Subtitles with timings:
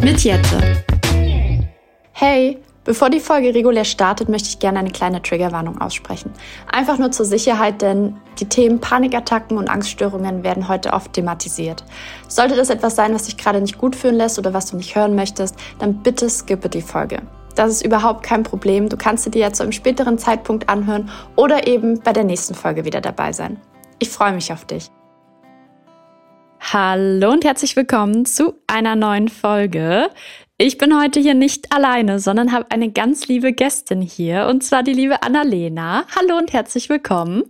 [0.00, 0.84] mit Jette.
[2.12, 6.32] Hey, bevor die Folge regulär startet, möchte ich gerne eine kleine Triggerwarnung aussprechen.
[6.70, 11.84] Einfach nur zur Sicherheit, denn die Themen Panikattacken und Angststörungen werden heute oft thematisiert.
[12.28, 14.94] Sollte das etwas sein, was dich gerade nicht gut fühlen lässt oder was du nicht
[14.94, 17.22] hören möchtest, dann bitte skippe die Folge.
[17.54, 18.88] Das ist überhaupt kein Problem.
[18.88, 22.54] Du kannst sie dir ja zu einem späteren Zeitpunkt anhören oder eben bei der nächsten
[22.54, 23.60] Folge wieder dabei sein.
[23.98, 24.90] Ich freue mich auf dich.
[26.60, 30.10] Hallo und herzlich willkommen zu einer neuen Folge.
[30.58, 34.82] Ich bin heute hier nicht alleine, sondern habe eine ganz liebe Gästin hier, und zwar
[34.82, 36.04] die liebe Annalena.
[36.14, 37.44] Hallo und herzlich willkommen.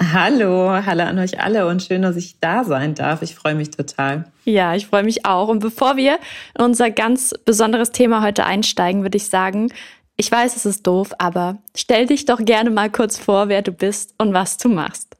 [0.00, 3.22] Hallo, hallo an euch alle und schön, dass ich da sein darf.
[3.22, 4.30] Ich freue mich total.
[4.44, 5.48] Ja, ich freue mich auch.
[5.48, 6.18] Und bevor wir
[6.56, 9.72] in unser ganz besonderes Thema heute einsteigen, würde ich sagen,
[10.16, 13.72] ich weiß, es ist doof, aber stell dich doch gerne mal kurz vor, wer du
[13.72, 15.16] bist und was du machst.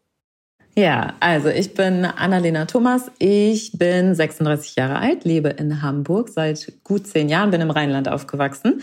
[0.74, 3.10] Ja, also ich bin Annalena Thomas.
[3.18, 8.08] Ich bin 36 Jahre alt, lebe in Hamburg seit gut zehn Jahren, bin im Rheinland
[8.08, 8.80] aufgewachsen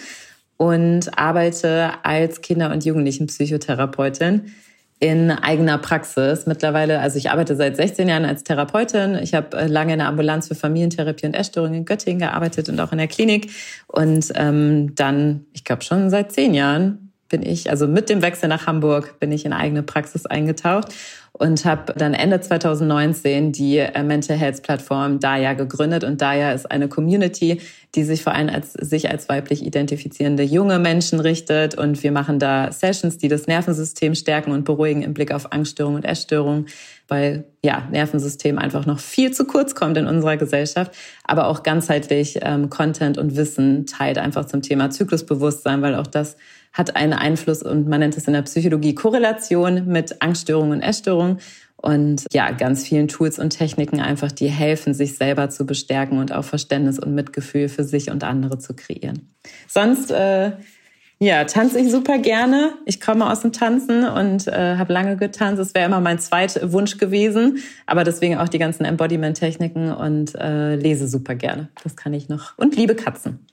[0.57, 4.53] und arbeite als Kinder- und Jugendlichenpsychotherapeutin
[4.99, 6.45] in eigener Praxis.
[6.45, 9.15] Mittlerweile, also ich arbeite seit 16 Jahren als Therapeutin.
[9.15, 12.79] Ich habe äh, lange in der Ambulanz für Familientherapie und Essstörungen in Göttingen gearbeitet und
[12.79, 13.49] auch in der Klinik.
[13.87, 18.49] Und ähm, dann, ich glaube schon seit zehn Jahren bin ich, also mit dem Wechsel
[18.49, 20.93] nach Hamburg, bin ich in eigene Praxis eingetaucht
[21.39, 26.03] und habe dann Ende 2019 die Mental Health Plattform Daya gegründet.
[26.03, 27.61] Und Daya ist eine Community,
[27.95, 31.75] die sich vor allem als sich als weiblich identifizierende junge Menschen richtet.
[31.75, 35.97] Und wir machen da Sessions, die das Nervensystem stärken und beruhigen im Blick auf Angststörungen
[35.97, 36.65] und Essstörungen,
[37.07, 40.91] weil ja Nervensystem einfach noch viel zu kurz kommt in unserer Gesellschaft,
[41.23, 46.35] aber auch ganzheitlich ähm, Content und Wissen teilt einfach zum Thema Zyklusbewusstsein, weil auch das
[46.73, 51.39] hat einen Einfluss und man nennt es in der Psychologie Korrelation mit Angststörungen und Essstörungen.
[51.81, 56.33] Und ja, ganz vielen Tools und Techniken einfach, die helfen, sich selber zu bestärken und
[56.33, 59.33] auch Verständnis und Mitgefühl für sich und andere zu kreieren.
[59.67, 60.51] Sonst, äh,
[61.21, 62.73] ja, tanze ich super gerne.
[62.85, 65.61] Ich komme aus dem Tanzen und äh, habe lange getanzt.
[65.61, 70.75] Es wäre immer mein zweiter Wunsch gewesen, aber deswegen auch die ganzen Embodiment-Techniken und äh,
[70.75, 71.69] lese super gerne.
[71.83, 72.57] Das kann ich noch.
[72.57, 73.45] Und liebe Katzen.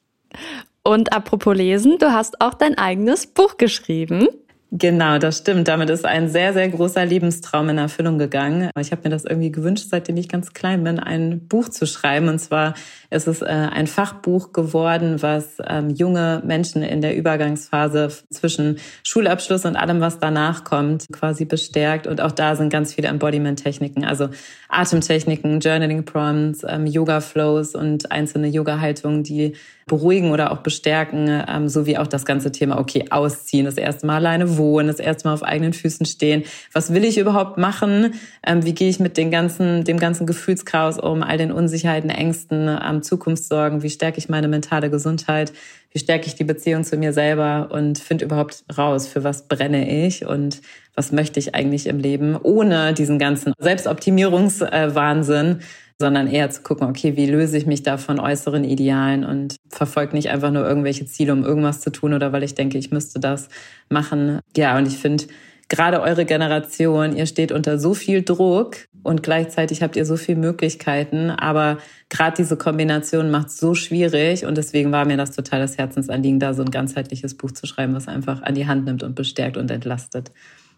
[0.86, 4.28] Und apropos Lesen, du hast auch dein eigenes Buch geschrieben.
[4.70, 5.66] Genau, das stimmt.
[5.68, 8.70] Damit ist ein sehr, sehr großer Lebenstraum in Erfüllung gegangen.
[8.78, 12.28] Ich habe mir das irgendwie gewünscht, seitdem ich ganz klein bin, ein Buch zu schreiben.
[12.28, 12.74] Und zwar
[13.10, 19.64] ist es äh, ein Fachbuch geworden, was ähm, junge Menschen in der Übergangsphase zwischen Schulabschluss
[19.64, 22.06] und allem, was danach kommt, quasi bestärkt.
[22.06, 24.28] Und auch da sind ganz viele Embodiment-Techniken, also
[24.68, 29.54] Atemtechniken, Journaling-Prompts, ähm, Yoga-Flows und einzelne Yoga-Haltungen, die
[29.86, 34.16] beruhigen oder auch bestärken, ähm, sowie auch das ganze Thema, okay, ausziehen, das erste Mal
[34.16, 36.42] alleine wohnen, das erste Mal auf eigenen Füßen stehen.
[36.72, 38.14] Was will ich überhaupt machen?
[38.44, 42.68] Ähm, wie gehe ich mit den ganzen, dem ganzen Gefühlschaos um, all den Unsicherheiten, Ängsten,
[42.84, 43.84] ähm, Zukunftssorgen?
[43.84, 45.52] Wie stärke ich meine mentale Gesundheit?
[45.92, 50.04] Wie stärke ich die Beziehung zu mir selber und finde überhaupt raus, für was brenne
[50.04, 50.62] ich und
[50.96, 55.60] was möchte ich eigentlich im Leben, ohne diesen ganzen Selbstoptimierungswahnsinn
[55.98, 60.14] sondern eher zu gucken, okay, wie löse ich mich da von äußeren Idealen und verfolge
[60.14, 63.18] nicht einfach nur irgendwelche Ziele, um irgendwas zu tun oder weil ich denke, ich müsste
[63.18, 63.48] das
[63.88, 64.40] machen.
[64.56, 65.24] Ja, und ich finde,
[65.68, 70.38] gerade eure Generation, ihr steht unter so viel Druck und gleichzeitig habt ihr so viele
[70.38, 71.78] Möglichkeiten, aber
[72.10, 76.40] gerade diese Kombination macht es so schwierig und deswegen war mir das total das Herzensanliegen,
[76.40, 79.56] da so ein ganzheitliches Buch zu schreiben, was einfach an die Hand nimmt und bestärkt
[79.56, 80.30] und entlastet.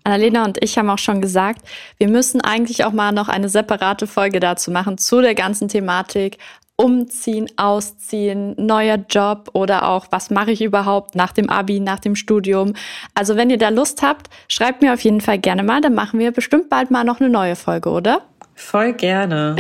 [0.05, 1.63] Annalena und ich haben auch schon gesagt,
[1.99, 6.39] wir müssen eigentlich auch mal noch eine separate Folge dazu machen, zu der ganzen Thematik.
[6.81, 12.15] Umziehen, ausziehen, neuer Job oder auch, was mache ich überhaupt nach dem Abi, nach dem
[12.15, 12.75] Studium.
[13.15, 16.21] Also wenn ihr da Lust habt, schreibt mir auf jeden Fall gerne mal, dann machen
[16.21, 18.23] wir bestimmt bald mal noch eine neue Folge, oder?
[18.55, 19.57] Voll gerne.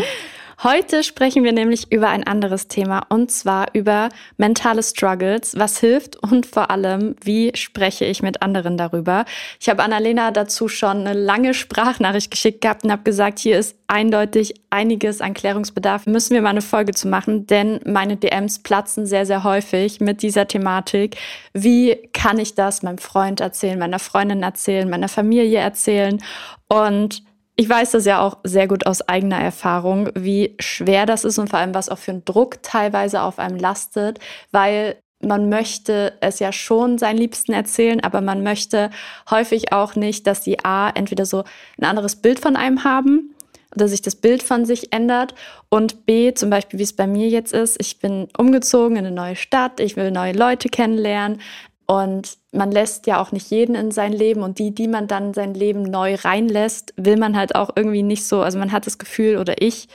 [0.65, 4.09] Heute sprechen wir nämlich über ein anderes Thema und zwar über
[4.39, 5.57] mentale Struggles.
[5.57, 9.25] Was hilft und vor allem, wie spreche ich mit anderen darüber?
[9.61, 13.77] Ich habe Annalena dazu schon eine lange Sprachnachricht geschickt gehabt und habe gesagt, hier ist
[13.87, 16.07] eindeutig einiges an Klärungsbedarf.
[16.07, 20.23] Müssen wir mal eine Folge zu machen, denn meine DMs platzen sehr, sehr häufig mit
[20.23, 21.19] dieser Thematik.
[21.53, 26.21] Wie kann ich das meinem Freund erzählen, meiner Freundin erzählen, meiner Familie erzählen?
[26.69, 27.23] Und
[27.61, 31.51] ich weiß das ja auch sehr gut aus eigener Erfahrung, wie schwer das ist und
[31.51, 34.21] vor allem, was auch für ein Druck teilweise auf einem lastet,
[34.53, 38.91] weil man möchte es ja schon seinen Liebsten erzählen, aber man möchte
[39.29, 41.43] häufig auch nicht, dass die A entweder so
[41.81, 43.35] ein anderes Bild von einem haben
[43.75, 45.35] oder sich das Bild von sich ändert
[45.69, 49.15] und B, zum Beispiel, wie es bei mir jetzt ist, ich bin umgezogen in eine
[49.15, 51.41] neue Stadt, ich will neue Leute kennenlernen,
[51.89, 55.29] und man lässt ja auch nicht jeden in sein Leben und die, die man dann
[55.29, 58.87] in sein Leben neu reinlässt, will man halt auch irgendwie nicht so, also man hat
[58.87, 59.89] das Gefühl oder ich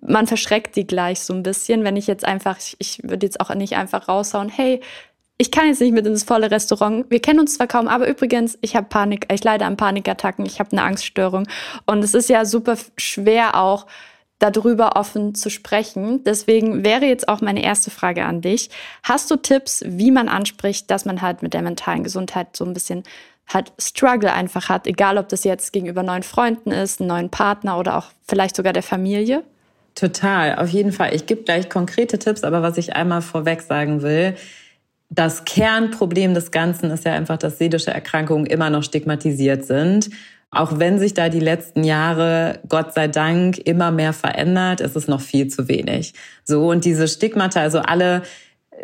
[0.00, 3.40] man verschreckt die gleich so ein bisschen, wenn ich jetzt einfach, ich, ich würde jetzt
[3.40, 4.80] auch nicht einfach raushauen, hey,
[5.38, 7.10] ich kann jetzt nicht mit ins volle Restaurant.
[7.10, 10.60] Wir kennen uns zwar kaum, aber übrigens, ich habe Panik, ich leide an Panikattacken, ich
[10.60, 11.46] habe eine Angststörung.
[11.84, 13.86] Und es ist ja super schwer auch,
[14.38, 16.22] darüber offen zu sprechen.
[16.24, 18.70] Deswegen wäre jetzt auch meine erste Frage an dich.
[19.02, 22.74] Hast du Tipps, wie man anspricht, dass man halt mit der mentalen Gesundheit so ein
[22.74, 23.02] bisschen
[23.48, 27.78] halt Struggle einfach hat, egal ob das jetzt gegenüber neuen Freunden ist, einem neuen Partner
[27.78, 29.44] oder auch vielleicht sogar der Familie?
[29.94, 31.14] Total, auf jeden Fall.
[31.14, 34.34] Ich gebe gleich konkrete Tipps, aber was ich einmal vorweg sagen will,
[35.08, 40.10] das Kernproblem des Ganzen ist ja einfach, dass seelische Erkrankungen immer noch stigmatisiert sind.
[40.50, 45.08] Auch wenn sich da die letzten Jahre, Gott sei Dank, immer mehr verändert, ist es
[45.08, 46.14] noch viel zu wenig.
[46.44, 48.22] So, und diese Stigmata, also alle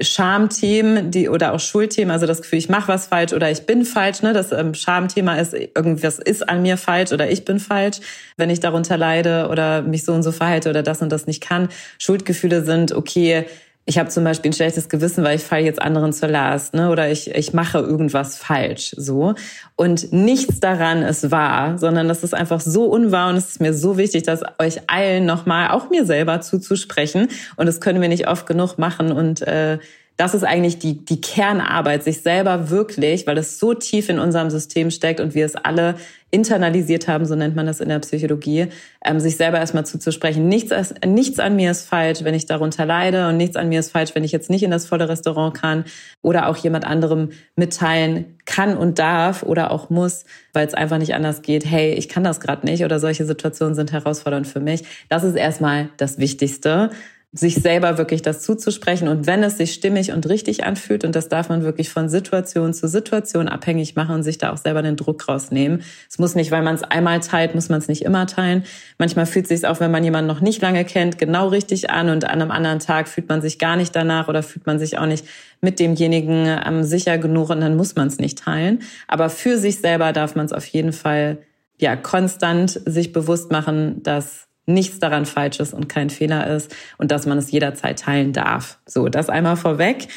[0.01, 3.85] Schamthemen, die oder auch Schuldthemen, also das Gefühl, ich mache was falsch oder ich bin
[3.85, 4.33] falsch, ne?
[4.33, 7.99] Das ähm, Schamthema ist irgendwas ist an mir falsch oder ich bin falsch,
[8.37, 11.43] wenn ich darunter leide oder mich so und so verhalte oder das und das nicht
[11.43, 11.69] kann.
[11.99, 13.47] Schuldgefühle sind okay,
[13.85, 16.91] ich habe zum Beispiel ein schlechtes Gewissen, weil ich falle jetzt anderen zur Last, ne?
[16.91, 19.35] Oder ich, ich mache irgendwas falsch, so.
[19.75, 23.75] Und nichts daran ist wahr, sondern das ist einfach so unwahr und es ist mir
[23.75, 27.29] so wichtig, dass euch allen nochmal, auch mir selber zuzusprechen.
[27.57, 29.79] Und das können wir nicht oft genug machen und äh,
[30.17, 34.51] das ist eigentlich die, die Kernarbeit, sich selber wirklich, weil es so tief in unserem
[34.51, 35.97] System steckt und wir es alle
[36.31, 38.69] internalisiert haben, so nennt man das in der Psychologie,
[39.05, 40.49] ähm, sich selber erstmal zuzusprechen.
[40.49, 40.73] Nichts,
[41.05, 44.15] nichts an mir ist falsch, wenn ich darunter leide und nichts an mir ist falsch,
[44.15, 45.85] wenn ich jetzt nicht in das volle Restaurant kann
[46.23, 50.25] oder auch jemand anderem mitteilen kann und darf oder auch muss,
[50.55, 51.67] weil es einfach nicht anders geht.
[51.67, 54.85] Hey, ich kann das gerade nicht oder solche Situationen sind herausfordernd für mich.
[55.11, 56.91] Das ist erstmal das Wichtigste
[57.35, 61.31] sich selber wirklich das zuzusprechen und wenn es sich stimmig und richtig anfühlt und das
[61.31, 64.97] darf man wirklich von Situation zu Situation abhängig machen und sich da auch selber den
[64.97, 65.83] Druck rausnehmen.
[66.11, 68.65] Es muss nicht, weil man es einmal teilt, muss man es nicht immer teilen.
[68.99, 72.11] Manchmal fühlt es sich auch, wenn man jemanden noch nicht lange kennt, genau richtig an
[72.11, 74.99] und an einem anderen Tag fühlt man sich gar nicht danach oder fühlt man sich
[74.99, 75.25] auch nicht
[75.63, 78.81] mit demjenigen ähm, sicher genug und dann muss man es nicht teilen.
[79.09, 81.39] Aber für sich selber darf man es auf jeden Fall
[81.79, 87.11] ja konstant sich bewusst machen, dass nichts daran falsch ist und kein Fehler ist und
[87.11, 88.79] dass man es jederzeit teilen darf.
[88.87, 90.09] So, das einmal vorweg.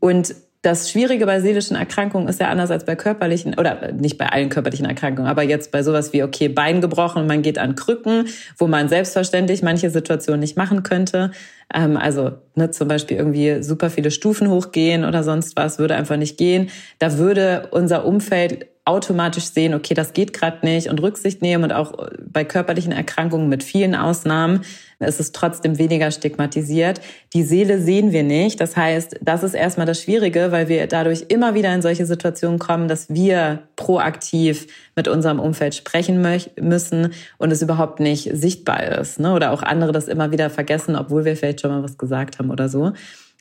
[0.00, 0.34] Und
[0.66, 4.48] das Schwierige bei seelischen Erkrankungen ist ja anders als bei körperlichen, oder nicht bei allen
[4.48, 8.26] körperlichen Erkrankungen, aber jetzt bei sowas wie, okay, Bein gebrochen und man geht an Krücken,
[8.58, 11.30] wo man selbstverständlich manche Situationen nicht machen könnte.
[11.72, 16.16] Ähm, also ne, zum Beispiel irgendwie super viele Stufen hochgehen oder sonst was, würde einfach
[16.16, 16.70] nicht gehen.
[16.98, 21.72] Da würde unser Umfeld automatisch sehen, okay, das geht gerade nicht und Rücksicht nehmen und
[21.72, 21.92] auch
[22.24, 24.60] bei körperlichen Erkrankungen mit vielen Ausnahmen
[25.00, 27.00] ist es trotzdem weniger stigmatisiert.
[27.34, 28.60] Die Seele sehen wir nicht.
[28.60, 32.60] Das heißt, das ist erstmal das Schwierige, weil wir dadurch immer wieder in solche Situationen
[32.60, 36.24] kommen, dass wir proaktiv mit unserem Umfeld sprechen
[36.60, 39.20] müssen und es überhaupt nicht sichtbar ist.
[39.20, 39.34] Ne?
[39.34, 42.50] Oder auch andere das immer wieder vergessen, obwohl wir vielleicht schon mal was gesagt haben
[42.50, 42.92] oder so.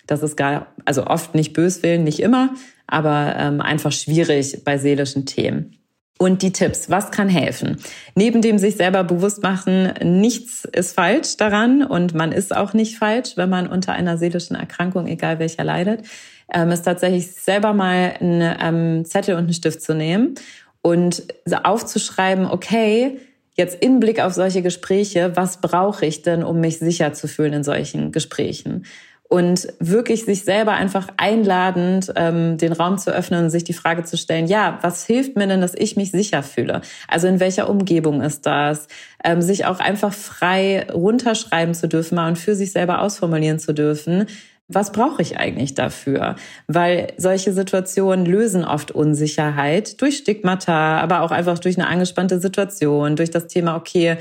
[0.07, 2.53] Das ist gar, also oft nicht böswillen, nicht immer,
[2.85, 5.77] aber ähm, einfach schwierig bei seelischen Themen.
[6.17, 7.77] Und die Tipps, was kann helfen?
[8.15, 12.97] Neben dem sich selber bewusst machen, nichts ist falsch daran und man ist auch nicht
[12.97, 16.05] falsch, wenn man unter einer seelischen Erkrankung, egal welcher leidet,
[16.53, 20.35] ähm, ist tatsächlich selber mal einen ähm, Zettel und einen Stift zu nehmen
[20.81, 21.23] und
[21.63, 23.19] aufzuschreiben, okay,
[23.55, 27.53] jetzt im Blick auf solche Gespräche, was brauche ich denn, um mich sicher zu fühlen
[27.53, 28.85] in solchen Gesprächen?
[29.27, 34.03] und wirklich sich selber einfach einladend ähm, den Raum zu öffnen und sich die Frage
[34.03, 36.81] zu stellen, ja, was hilft mir denn, dass ich mich sicher fühle?
[37.07, 38.87] Also in welcher Umgebung ist das?
[39.23, 43.73] Ähm, sich auch einfach frei runterschreiben zu dürfen mal und für sich selber ausformulieren zu
[43.73, 44.27] dürfen.
[44.67, 46.35] Was brauche ich eigentlich dafür?
[46.67, 53.15] Weil solche Situationen lösen oft Unsicherheit durch Stigmata, aber auch einfach durch eine angespannte Situation,
[53.15, 54.17] durch das Thema, okay,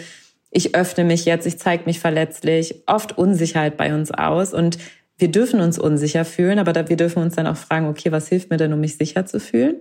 [0.51, 4.79] ich öffne mich jetzt, ich zeige mich verletzlich, oft Unsicherheit bei uns aus und
[5.17, 8.51] wir dürfen uns unsicher fühlen, aber wir dürfen uns dann auch fragen, okay, was hilft
[8.51, 9.77] mir denn, um mich sicher zu fühlen?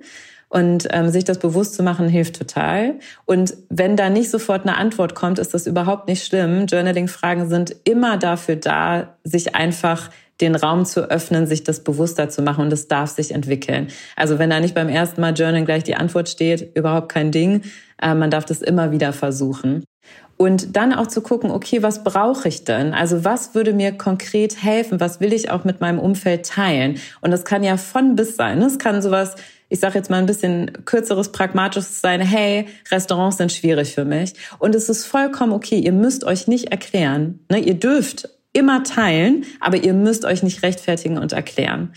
[0.50, 3.00] Und ähm, sich das bewusst zu machen, hilft total.
[3.26, 6.68] Und wenn da nicht sofort eine Antwort kommt, ist das überhaupt nicht schlimm.
[6.68, 10.12] Journaling-Fragen sind immer dafür da, sich einfach
[10.42, 13.88] den Raum zu öffnen, sich das bewusster zu machen und es darf sich entwickeln.
[14.16, 17.62] Also wenn da nicht beim ersten Mal Journal gleich die Antwort steht, überhaupt kein Ding.
[18.02, 19.84] Äh, man darf das immer wieder versuchen.
[20.36, 22.94] Und dann auch zu gucken, okay, was brauche ich denn?
[22.94, 25.00] Also was würde mir konkret helfen?
[25.00, 27.00] Was will ich auch mit meinem Umfeld teilen?
[27.22, 28.62] Und das kann ja von bis sein.
[28.62, 29.36] Es kann sowas,
[29.70, 32.20] ich sage jetzt mal ein bisschen kürzeres, pragmatisches sein.
[32.20, 34.34] Hey, Restaurants sind schwierig für mich.
[34.58, 35.80] Und es ist vollkommen okay.
[35.80, 37.40] Ihr müsst euch nicht erklären.
[37.50, 37.60] Ne?
[37.60, 41.92] Ihr dürft immer teilen, aber ihr müsst euch nicht rechtfertigen und erklären.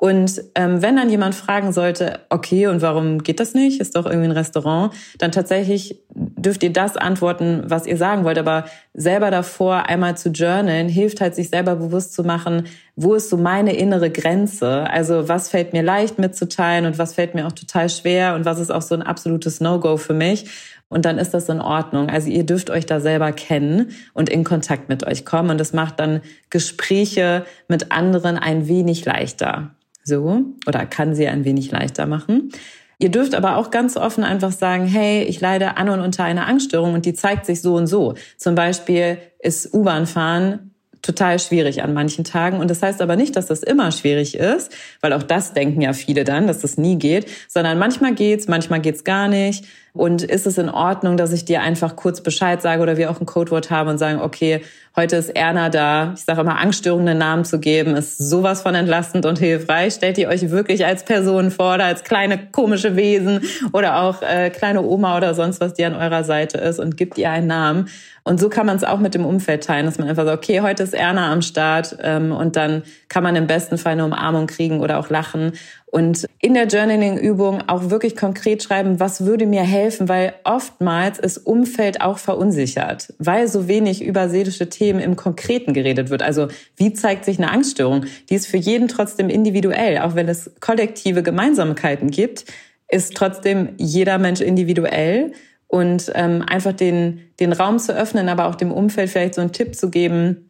[0.00, 3.82] Und ähm, wenn dann jemand fragen sollte, okay, und warum geht das nicht?
[3.82, 8.38] Ist doch irgendwie ein Restaurant, dann tatsächlich dürft ihr das antworten, was ihr sagen wollt.
[8.38, 8.64] Aber
[8.94, 13.36] selber davor einmal zu journalen, hilft halt, sich selber bewusst zu machen, wo ist so
[13.36, 14.88] meine innere Grenze?
[14.88, 18.58] Also was fällt mir leicht mitzuteilen und was fällt mir auch total schwer und was
[18.58, 20.46] ist auch so ein absolutes No-Go für mich?
[20.90, 22.10] Und dann ist das in Ordnung.
[22.10, 25.50] Also ihr dürft euch da selber kennen und in Kontakt mit euch kommen.
[25.50, 26.20] Und das macht dann
[26.50, 29.70] Gespräche mit anderen ein wenig leichter.
[30.02, 30.42] So.
[30.66, 32.50] Oder kann sie ein wenig leichter machen.
[32.98, 36.48] Ihr dürft aber auch ganz offen einfach sagen, hey, ich leide an und unter einer
[36.48, 38.14] Angststörung und die zeigt sich so und so.
[38.36, 40.70] Zum Beispiel ist U-Bahn fahren
[41.02, 42.58] total schwierig an manchen Tagen.
[42.58, 45.92] Und das heißt aber nicht, dass das immer schwierig ist, weil auch das denken ja
[45.92, 49.64] viele dann, dass das nie geht, sondern manchmal geht's, manchmal geht's gar nicht.
[49.92, 53.20] Und ist es in Ordnung, dass ich dir einfach kurz Bescheid sage oder wir auch
[53.20, 54.62] ein Codewort haben und sagen, okay,
[54.96, 56.12] heute ist Erna da.
[56.14, 59.94] Ich sage immer, angststörende Namen zu geben, ist sowas von entlastend und hilfreich.
[59.94, 63.42] Stellt ihr euch wirklich als Person vor oder als kleine komische Wesen
[63.72, 67.18] oder auch äh, kleine Oma oder sonst was, die an eurer Seite ist und gibt
[67.18, 67.88] ihr einen Namen.
[68.22, 70.60] Und so kann man es auch mit dem Umfeld teilen, dass man einfach sagt, okay,
[70.60, 74.46] heute ist Erna am Start ähm, und dann kann man im besten Fall eine Umarmung
[74.46, 75.52] kriegen oder auch lachen.
[75.90, 81.38] Und in der Journaling-Übung auch wirklich konkret schreiben, was würde mir helfen, weil oftmals ist
[81.38, 86.22] Umfeld auch verunsichert, weil so wenig über seelische Themen im Konkreten geredet wird.
[86.22, 88.04] Also wie zeigt sich eine Angststörung?
[88.28, 92.44] Die ist für jeden trotzdem individuell, auch wenn es kollektive Gemeinsamkeiten gibt,
[92.88, 95.32] ist trotzdem jeder Mensch individuell
[95.66, 99.52] und ähm, einfach den, den Raum zu öffnen, aber auch dem Umfeld vielleicht so einen
[99.52, 100.49] Tipp zu geben,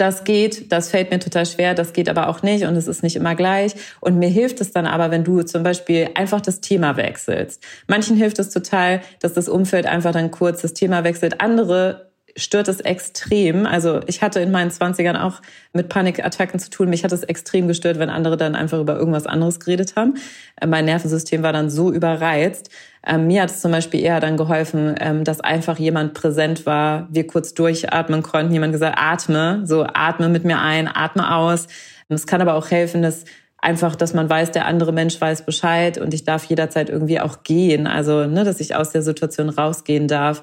[0.00, 3.02] das geht, das fällt mir total schwer, das geht aber auch nicht und es ist
[3.02, 3.74] nicht immer gleich.
[4.00, 7.62] Und mir hilft es dann aber, wenn du zum Beispiel einfach das Thema wechselst.
[7.86, 11.40] Manchen hilft es total, dass das Umfeld einfach dann kurz das Thema wechselt.
[11.40, 12.07] Andere
[12.38, 13.66] stört es extrem.
[13.66, 15.42] Also ich hatte in meinen Zwanzigern auch
[15.72, 16.88] mit Panikattacken zu tun.
[16.88, 20.14] Mich hat es extrem gestört, wenn andere dann einfach über irgendwas anderes geredet haben.
[20.60, 22.70] Äh, mein Nervensystem war dann so überreizt.
[23.06, 27.08] Ähm, mir hat es zum Beispiel eher dann geholfen, ähm, dass einfach jemand präsent war,
[27.10, 28.52] wir kurz durchatmen konnten.
[28.52, 31.66] Jemand gesagt, atme, so atme mit mir ein, atme aus.
[32.08, 33.24] Es kann aber auch helfen, dass
[33.58, 37.42] einfach, dass man weiß, der andere Mensch weiß Bescheid und ich darf jederzeit irgendwie auch
[37.42, 37.86] gehen.
[37.86, 40.42] Also, ne, dass ich aus der Situation rausgehen darf.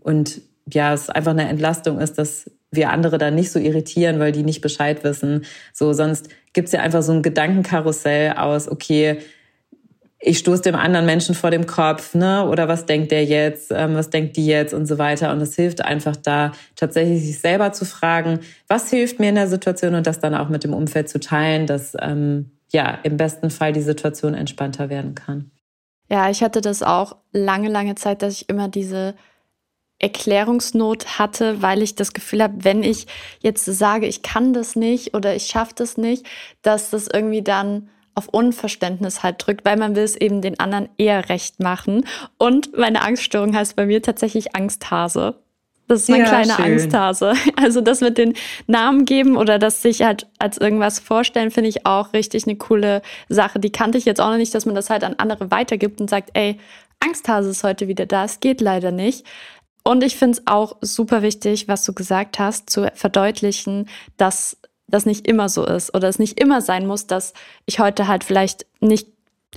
[0.00, 0.40] Und
[0.72, 4.42] ja, es einfach eine Entlastung ist, dass wir andere dann nicht so irritieren, weil die
[4.42, 5.44] nicht Bescheid wissen.
[5.72, 9.18] So, sonst gibt's ja einfach so ein Gedankenkarussell aus, okay,
[10.18, 12.48] ich stoße dem anderen Menschen vor dem Kopf, ne?
[12.48, 13.70] Oder was denkt der jetzt?
[13.70, 15.30] Ähm, was denkt die jetzt und so weiter?
[15.30, 19.46] Und es hilft einfach da, tatsächlich sich selber zu fragen, was hilft mir in der
[19.46, 23.50] Situation und das dann auch mit dem Umfeld zu teilen, dass ähm, ja im besten
[23.50, 25.50] Fall die Situation entspannter werden kann.
[26.10, 29.14] Ja, ich hatte das auch lange, lange Zeit, dass ich immer diese
[29.98, 33.06] Erklärungsnot hatte, weil ich das Gefühl habe, wenn ich
[33.40, 36.26] jetzt sage, ich kann das nicht oder ich schaffe das nicht,
[36.62, 40.88] dass das irgendwie dann auf Unverständnis halt drückt, weil man will es eben den anderen
[40.96, 42.06] eher recht machen.
[42.38, 45.36] Und meine Angststörung heißt bei mir tatsächlich Angsthase.
[45.88, 46.64] Das ist mein ja, kleiner schön.
[46.64, 47.34] Angsthase.
[47.56, 48.34] Also das mit den
[48.66, 53.02] Namen geben oder das sich halt als irgendwas vorstellen, finde ich auch richtig eine coole
[53.28, 53.60] Sache.
[53.60, 56.10] Die kannte ich jetzt auch noch nicht, dass man das halt an andere weitergibt und
[56.10, 56.58] sagt, ey,
[57.00, 59.26] Angsthase ist heute wieder da, es geht leider nicht.
[59.86, 64.56] Und ich finde es auch super wichtig, was du gesagt hast, zu verdeutlichen, dass
[64.88, 67.34] das nicht immer so ist oder es nicht immer sein muss, dass
[67.66, 69.06] ich heute halt vielleicht nicht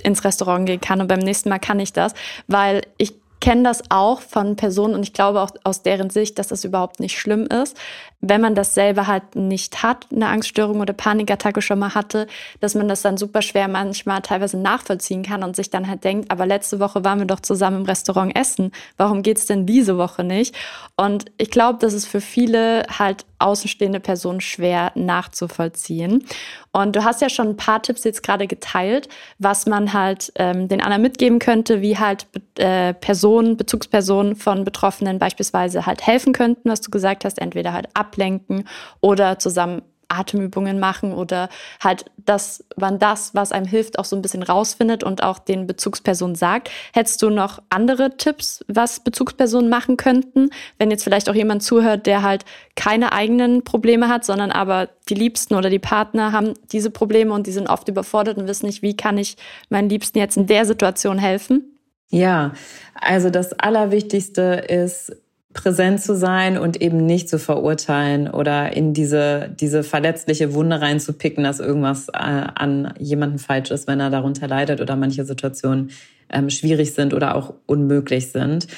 [0.04, 2.14] ins Restaurant gehen kann und beim nächsten Mal kann ich das,
[2.46, 6.48] weil ich kenne das auch von Personen und ich glaube auch aus deren Sicht, dass
[6.48, 7.76] das überhaupt nicht schlimm ist,
[8.20, 12.26] wenn man das selber halt nicht hat, eine Angststörung oder Panikattacke schon mal hatte,
[12.60, 16.30] dass man das dann super schwer manchmal teilweise nachvollziehen kann und sich dann halt denkt,
[16.30, 20.22] aber letzte Woche waren wir doch zusammen im Restaurant essen, warum geht's denn diese Woche
[20.22, 20.54] nicht?
[20.96, 26.24] Und ich glaube, das ist für viele halt außenstehende Personen schwer nachzuvollziehen.
[26.72, 30.68] Und du hast ja schon ein paar Tipps jetzt gerade geteilt, was man halt ähm,
[30.68, 32.26] den anderen mitgeben könnte, wie halt
[32.58, 37.88] äh, Personen, Bezugspersonen von Betroffenen beispielsweise halt helfen könnten, was du gesagt hast, entweder halt
[37.94, 38.64] ab ablenken
[39.00, 41.48] oder zusammen Atemübungen machen oder
[41.82, 45.66] halt, dass man das, was einem hilft, auch so ein bisschen rausfindet und auch den
[45.66, 46.70] Bezugspersonen sagt.
[46.92, 52.06] Hättest du noch andere Tipps, was Bezugspersonen machen könnten, wenn jetzt vielleicht auch jemand zuhört,
[52.06, 56.90] der halt keine eigenen Probleme hat, sondern aber die Liebsten oder die Partner haben diese
[56.90, 59.36] Probleme und die sind oft überfordert und wissen nicht, wie kann ich
[59.68, 61.76] meinen Liebsten jetzt in der Situation helfen?
[62.10, 62.52] Ja,
[62.94, 65.12] also das Allerwichtigste ist,
[65.52, 71.42] präsent zu sein und eben nicht zu verurteilen oder in diese, diese verletzliche Wunde reinzupicken,
[71.42, 75.90] dass irgendwas äh, an jemanden falsch ist, wenn er darunter leidet oder manche Situationen
[76.28, 78.68] ähm, schwierig sind oder auch unmöglich sind.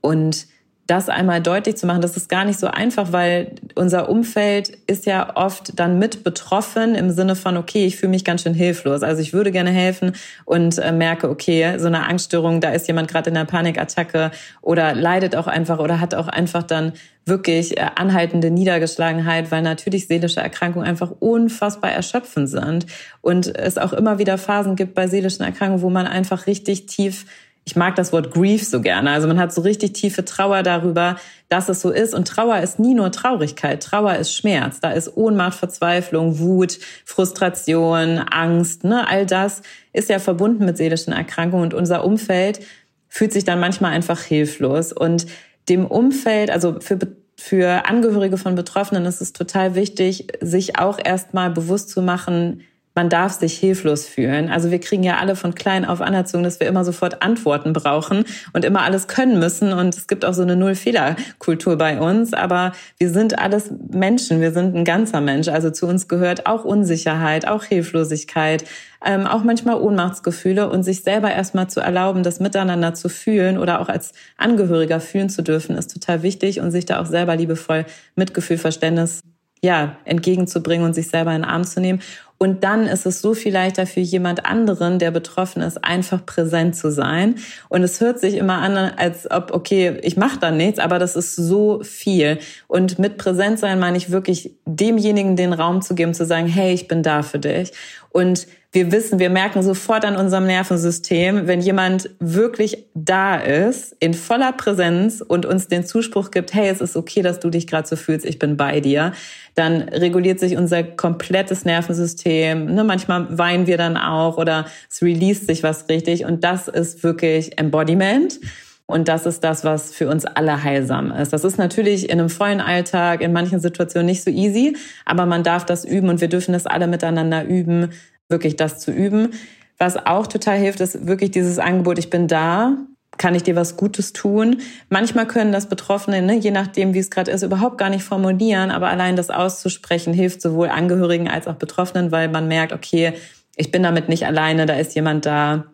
[0.00, 0.46] Und
[0.88, 5.06] das einmal deutlich zu machen, das ist gar nicht so einfach, weil unser Umfeld ist
[5.06, 9.04] ja oft dann mit betroffen im Sinne von, okay, ich fühle mich ganz schön hilflos.
[9.04, 10.12] Also ich würde gerne helfen
[10.44, 14.92] und äh, merke, okay, so eine Angststörung, da ist jemand gerade in einer Panikattacke oder
[14.94, 16.92] leidet auch einfach oder hat auch einfach dann
[17.26, 22.86] wirklich äh, anhaltende Niedergeschlagenheit, weil natürlich seelische Erkrankungen einfach unfassbar erschöpfend sind
[23.20, 27.26] und es auch immer wieder Phasen gibt bei seelischen Erkrankungen, wo man einfach richtig tief
[27.64, 29.10] ich mag das Wort Grief so gerne.
[29.10, 31.16] Also man hat so richtig tiefe Trauer darüber,
[31.48, 32.12] dass es so ist.
[32.12, 33.82] Und Trauer ist nie nur Traurigkeit.
[33.82, 34.80] Trauer ist Schmerz.
[34.80, 38.82] Da ist Ohnmacht, Verzweiflung, Wut, Frustration, Angst.
[38.82, 39.06] Ne?
[39.08, 41.64] All das ist ja verbunden mit seelischen Erkrankungen.
[41.64, 42.60] Und unser Umfeld
[43.08, 44.92] fühlt sich dann manchmal einfach hilflos.
[44.92, 45.26] Und
[45.68, 46.98] dem Umfeld, also für
[47.38, 52.60] für Angehörige von Betroffenen ist es total wichtig, sich auch erstmal bewusst zu machen,
[52.94, 54.50] man darf sich hilflos fühlen.
[54.50, 58.24] Also wir kriegen ja alle von klein auf anerzogen, dass wir immer sofort Antworten brauchen
[58.52, 59.72] und immer alles können müssen.
[59.72, 62.34] Und es gibt auch so eine Null-Fehler-Kultur bei uns.
[62.34, 64.40] Aber wir sind alles Menschen.
[64.40, 65.48] Wir sind ein ganzer Mensch.
[65.48, 68.64] Also zu uns gehört auch Unsicherheit, auch Hilflosigkeit,
[69.04, 73.80] ähm, auch manchmal Ohnmachtsgefühle und sich selber erstmal zu erlauben, das miteinander zu fühlen oder
[73.80, 77.84] auch als Angehöriger fühlen zu dürfen, ist total wichtig und sich da auch selber liebevoll
[78.14, 79.22] Mitgefühl, Verständnis
[79.64, 82.00] ja, entgegenzubringen und sich selber in den Arm zu nehmen.
[82.42, 86.74] Und dann ist es so viel leichter für jemand anderen, der betroffen ist, einfach präsent
[86.74, 87.36] zu sein.
[87.68, 91.14] Und es hört sich immer an, als ob, okay, ich mache da nichts, aber das
[91.14, 92.40] ist so viel.
[92.66, 96.74] Und mit präsent sein meine ich wirklich demjenigen den Raum zu geben, zu sagen, hey,
[96.74, 97.70] ich bin da für dich.
[98.12, 104.14] Und wir wissen, wir merken sofort an unserem Nervensystem, wenn jemand wirklich da ist, in
[104.14, 107.86] voller Präsenz und uns den Zuspruch gibt, hey, es ist okay, dass du dich gerade
[107.86, 109.12] so fühlst, ich bin bei dir,
[109.54, 112.74] dann reguliert sich unser komplettes Nervensystem.
[112.74, 117.02] Ne, manchmal weinen wir dann auch oder es release sich was richtig und das ist
[117.02, 118.40] wirklich Embodiment.
[118.86, 121.32] Und das ist das, was für uns alle heilsam ist.
[121.32, 125.42] Das ist natürlich in einem vollen Alltag in manchen Situationen nicht so easy, aber man
[125.42, 127.90] darf das üben und wir dürfen das alle miteinander üben,
[128.28, 129.30] wirklich das zu üben.
[129.78, 132.76] Was auch total hilft, ist wirklich dieses Angebot, ich bin da,
[133.18, 134.60] kann ich dir was Gutes tun?
[134.88, 138.70] Manchmal können das Betroffene, ne, je nachdem, wie es gerade ist, überhaupt gar nicht formulieren,
[138.70, 143.12] aber allein das auszusprechen hilft sowohl Angehörigen als auch Betroffenen, weil man merkt, okay,
[143.56, 145.64] ich bin damit nicht alleine, da ist jemand da.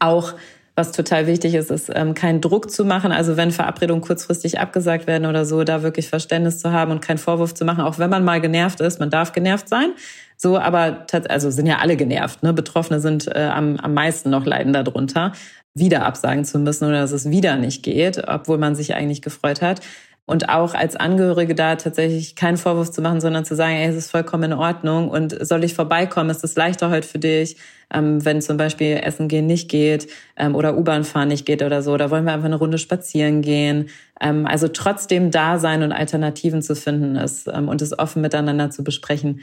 [0.00, 0.34] Auch
[0.78, 3.10] was total wichtig ist, ist ähm, keinen Druck zu machen.
[3.10, 7.18] Also wenn Verabredungen kurzfristig abgesagt werden oder so, da wirklich Verständnis zu haben und keinen
[7.18, 9.00] Vorwurf zu machen, auch wenn man mal genervt ist.
[9.00, 9.90] Man darf genervt sein.
[10.36, 12.44] So, aber also sind ja alle genervt.
[12.44, 12.52] Ne?
[12.52, 15.32] Betroffene sind äh, am, am meisten noch leiden darunter,
[15.74, 19.60] wieder absagen zu müssen oder dass es wieder nicht geht, obwohl man sich eigentlich gefreut
[19.60, 19.80] hat.
[20.28, 23.96] Und auch als Angehörige da tatsächlich keinen Vorwurf zu machen, sondern zu sagen, ey, es
[23.96, 26.30] ist vollkommen in Ordnung und soll ich vorbeikommen?
[26.30, 27.56] Ist es leichter heute für dich?
[27.92, 31.82] ähm, wenn zum Beispiel Essen gehen nicht geht ähm, oder U-Bahn fahren nicht geht oder
[31.82, 31.96] so.
[31.96, 33.88] Da wollen wir einfach eine Runde spazieren gehen.
[34.20, 38.70] Ähm, also trotzdem da sein und Alternativen zu finden ist ähm, und es offen miteinander
[38.70, 39.40] zu besprechen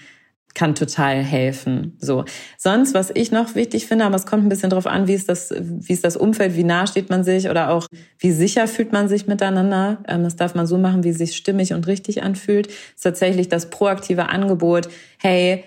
[0.55, 1.95] kann total helfen.
[1.99, 2.25] So.
[2.57, 5.29] Sonst, was ich noch wichtig finde, aber es kommt ein bisschen drauf an, wie ist
[5.29, 7.87] das, wie ist das Umfeld, wie nah steht man sich oder auch
[8.17, 9.99] wie sicher fühlt man sich miteinander.
[10.07, 12.67] Ähm, das darf man so machen, wie es sich stimmig und richtig anfühlt.
[12.67, 14.87] Das ist tatsächlich das proaktive Angebot.
[15.19, 15.65] Hey,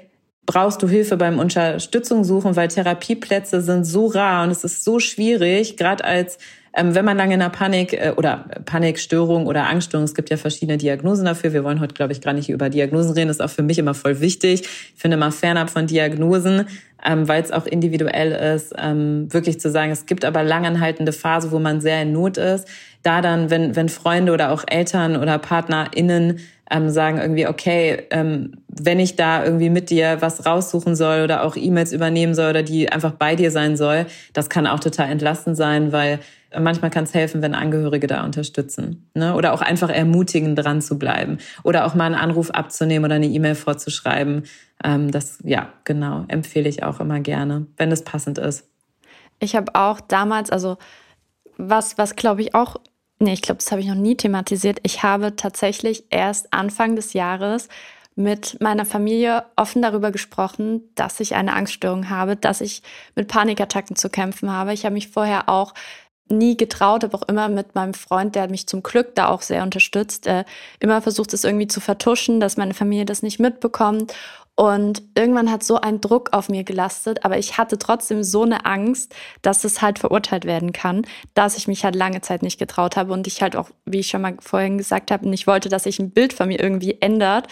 [0.49, 4.99] brauchst du Hilfe beim Unterstützung suchen, weil Therapieplätze sind so rar und es ist so
[4.99, 6.39] schwierig, gerade als
[6.75, 10.79] wenn man lange in einer Panik äh, oder Panikstörung oder Angststörung, es gibt ja verschiedene
[10.79, 11.53] Diagnosen dafür.
[11.53, 13.29] Wir wollen heute, glaube ich, gar nicht über Diagnosen reden.
[13.29, 14.63] Das ist auch für mich immer voll wichtig.
[14.63, 16.67] Ich finde mal fernab von Diagnosen,
[17.05, 21.53] ähm, weil es auch individuell ist, ähm, wirklich zu sagen, es gibt aber langanhaltende Phase,
[21.53, 22.69] wo man sehr in Not ist.
[23.03, 28.59] Da dann, wenn, wenn Freunde oder auch Eltern oder PartnerInnen ähm, sagen irgendwie, okay, ähm,
[28.69, 32.63] wenn ich da irgendwie mit dir was raussuchen soll oder auch E-Mails übernehmen soll oder
[32.63, 36.21] die einfach bei dir sein soll, das kann auch total entlastend sein, weil
[36.57, 39.11] manchmal kann es helfen, wenn Angehörige da unterstützen.
[39.15, 39.35] Ne?
[39.35, 41.39] Oder auch einfach ermutigen, dran zu bleiben.
[41.63, 44.45] Oder auch mal einen Anruf abzunehmen oder eine E-Mail vorzuschreiben.
[44.83, 48.69] Ähm, das, ja, genau, empfehle ich auch immer gerne, wenn es passend ist.
[49.41, 50.79] Ich habe auch damals, also
[51.57, 52.77] was, was glaube ich auch
[53.21, 54.79] Nee, ich glaube, das habe ich noch nie thematisiert.
[54.85, 57.69] Ich habe tatsächlich erst Anfang des Jahres
[58.15, 62.83] mit meiner Familie offen darüber gesprochen, dass ich eine Angststörung habe, dass ich
[63.17, 64.73] mit Panikattacken zu kämpfen habe.
[64.73, 65.75] Ich habe mich vorher auch
[66.31, 69.63] nie getraut, aber auch immer mit meinem Freund, der mich zum Glück da auch sehr
[69.63, 70.45] unterstützt, äh,
[70.81, 74.15] immer versucht, es irgendwie zu vertuschen, dass meine Familie das nicht mitbekommt.
[74.59, 78.67] Und irgendwann hat so ein Druck auf mir gelastet, aber ich hatte trotzdem so eine
[78.67, 82.97] Angst, dass es halt verurteilt werden kann, dass ich mich halt lange Zeit nicht getraut
[82.97, 85.85] habe und ich halt auch, wie ich schon mal vorhin gesagt habe, nicht wollte, dass
[85.85, 87.47] sich ein Bild von mir irgendwie ändert.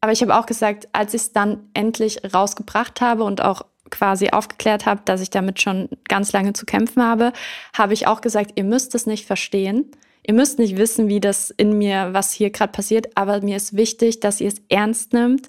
[0.00, 4.30] Aber ich habe auch gesagt, als ich es dann endlich rausgebracht habe und auch quasi
[4.30, 7.32] aufgeklärt habe, dass ich damit schon ganz lange zu kämpfen habe,
[7.72, 9.90] habe ich auch gesagt, ihr müsst es nicht verstehen
[10.28, 13.74] ihr müsst nicht wissen, wie das in mir, was hier gerade passiert, aber mir ist
[13.74, 15.48] wichtig, dass ihr es ernst nimmt,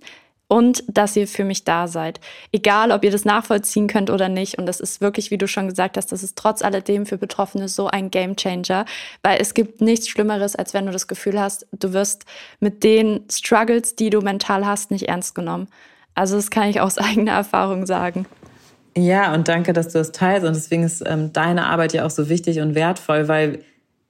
[0.50, 2.20] und dass ihr für mich da seid.
[2.52, 4.58] Egal, ob ihr das nachvollziehen könnt oder nicht.
[4.58, 7.70] Und das ist wirklich, wie du schon gesagt hast, das ist trotz alledem für Betroffene
[7.70, 8.86] so ein Game Changer,
[9.22, 12.26] weil es gibt nichts Schlimmeres, als wenn du das Gefühl hast, du wirst
[12.60, 15.68] mit den Struggles, die du mental hast, nicht ernst genommen.
[16.20, 18.26] Also das kann ich aus eigener Erfahrung sagen.
[18.98, 20.46] Ja, und danke, dass du das teilst.
[20.46, 23.60] Und deswegen ist ähm, deine Arbeit ja auch so wichtig und wertvoll, weil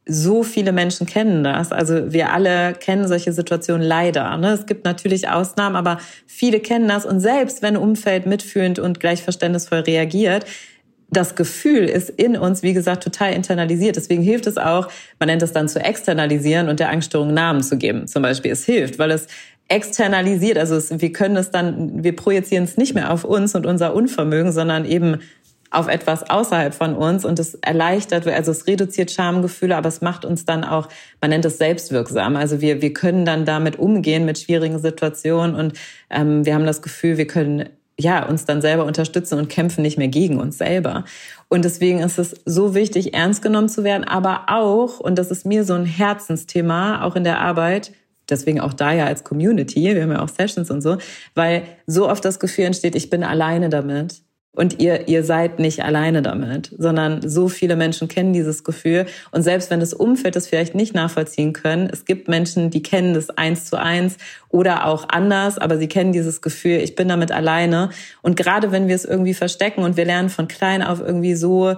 [0.06, 1.72] so viele Menschen kennen das.
[1.72, 4.36] Also wir alle kennen solche Situationen leider.
[4.38, 4.54] Ne?
[4.54, 7.06] Es gibt natürlich Ausnahmen, aber viele kennen das.
[7.06, 10.46] Und selbst wenn Umfeld mitfühlend und gleich verständnisvoll reagiert,
[11.12, 13.96] das Gefühl ist in uns, wie gesagt, total internalisiert.
[13.98, 14.88] Deswegen hilft es auch,
[15.20, 18.08] man nennt es dann zu externalisieren und der Angststörung Namen zu geben.
[18.08, 19.28] Zum Beispiel, es hilft, weil es
[19.70, 20.58] externalisiert.
[20.58, 23.94] Also es, wir können es dann, wir projizieren es nicht mehr auf uns und unser
[23.94, 25.20] Unvermögen, sondern eben
[25.72, 30.26] auf etwas außerhalb von uns und es erleichtert, also es reduziert Schamgefühle, aber es macht
[30.26, 30.90] uns dann auch,
[31.22, 32.36] man nennt es selbstwirksam.
[32.36, 35.74] Also wir, wir können dann damit umgehen mit schwierigen Situationen und
[36.10, 39.98] ähm, wir haben das Gefühl, wir können ja, uns dann selber unterstützen und kämpfen nicht
[39.98, 41.04] mehr gegen uns selber.
[41.50, 45.46] Und deswegen ist es so wichtig, ernst genommen zu werden, aber auch, und das ist
[45.46, 47.92] mir so ein Herzensthema, auch in der Arbeit,
[48.32, 50.98] deswegen auch da ja als Community, wir haben ja auch Sessions und so,
[51.36, 54.22] weil so oft das Gefühl entsteht, ich bin alleine damit.
[54.52, 59.06] Und ihr, ihr seid nicht alleine damit, sondern so viele Menschen kennen dieses Gefühl.
[59.32, 63.14] Und selbst wenn das Umfeld das vielleicht nicht nachvollziehen können, es gibt Menschen, die kennen
[63.14, 64.18] das eins zu eins
[64.50, 67.92] oder auch anders, aber sie kennen dieses Gefühl, ich bin damit alleine.
[68.24, 71.76] Und gerade wenn wir es irgendwie verstecken und wir lernen von klein auf irgendwie so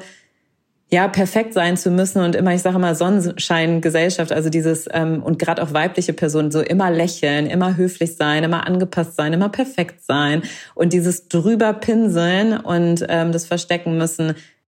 [0.93, 5.39] ja, perfekt sein zu müssen und immer, ich sage immer, Sonnenscheingesellschaft, also dieses, ähm, und
[5.39, 10.03] gerade auch weibliche Personen, so immer lächeln, immer höflich sein, immer angepasst sein, immer perfekt
[10.03, 10.43] sein
[10.75, 14.35] und dieses drüber pinseln und ähm, das verstecken müssen,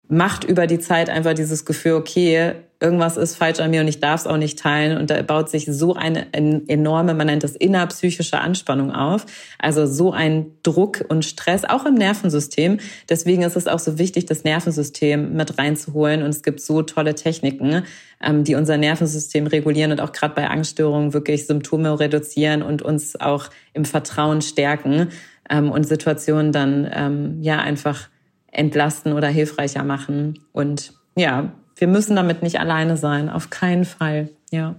[0.07, 4.01] macht über die Zeit einfach dieses Gefühl, okay, irgendwas ist falsch an mir und ich
[4.01, 4.97] darf es auch nicht teilen.
[4.97, 9.25] Und da baut sich so eine enorme, man nennt das innerpsychische Anspannung auf.
[9.57, 12.79] Also so ein Druck und Stress, auch im Nervensystem.
[13.07, 16.23] Deswegen ist es auch so wichtig, das Nervensystem mit reinzuholen.
[16.23, 17.83] Und es gibt so tolle Techniken,
[18.21, 23.19] ähm, die unser Nervensystem regulieren und auch gerade bei Angststörungen wirklich Symptome reduzieren und uns
[23.19, 25.07] auch im Vertrauen stärken
[25.49, 28.09] ähm, und Situationen dann ähm, ja einfach
[28.51, 30.39] entlasten oder hilfreicher machen.
[30.51, 34.29] Und ja, wir müssen damit nicht alleine sein, auf keinen Fall.
[34.51, 34.75] Ja.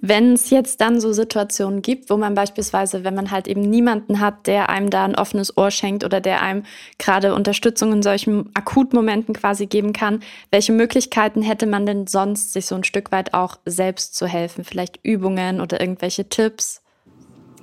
[0.00, 4.20] Wenn es jetzt dann so Situationen gibt, wo man beispielsweise, wenn man halt eben niemanden
[4.20, 6.64] hat, der einem da ein offenes Ohr schenkt oder der einem
[6.98, 12.66] gerade Unterstützung in solchen Akutmomenten quasi geben kann, welche Möglichkeiten hätte man denn sonst, sich
[12.66, 14.64] so ein Stück weit auch selbst zu helfen?
[14.64, 16.82] Vielleicht Übungen oder irgendwelche Tipps?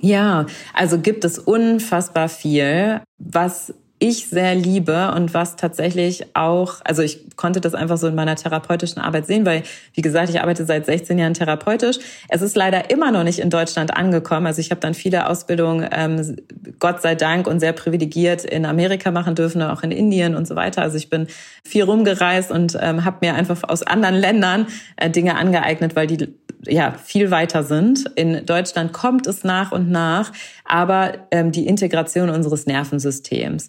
[0.00, 3.00] Ja, also gibt es unfassbar viel.
[3.18, 8.14] Was ich sehr liebe und was tatsächlich auch, also ich konnte das einfach so in
[8.14, 9.62] meiner therapeutischen Arbeit sehen, weil,
[9.94, 11.98] wie gesagt, ich arbeite seit 16 Jahren therapeutisch.
[12.28, 14.46] Es ist leider immer noch nicht in Deutschland angekommen.
[14.46, 16.36] Also ich habe dann viele Ausbildungen, ähm,
[16.80, 20.56] Gott sei Dank und sehr privilegiert in Amerika machen dürfen, auch in Indien und so
[20.56, 20.82] weiter.
[20.82, 21.28] Also ich bin
[21.64, 26.34] viel rumgereist und ähm, habe mir einfach aus anderen Ländern äh, Dinge angeeignet, weil die
[26.66, 28.10] ja viel weiter sind.
[28.14, 30.32] In Deutschland kommt es nach und nach,
[30.64, 33.68] aber ähm, die Integration unseres Nervensystems.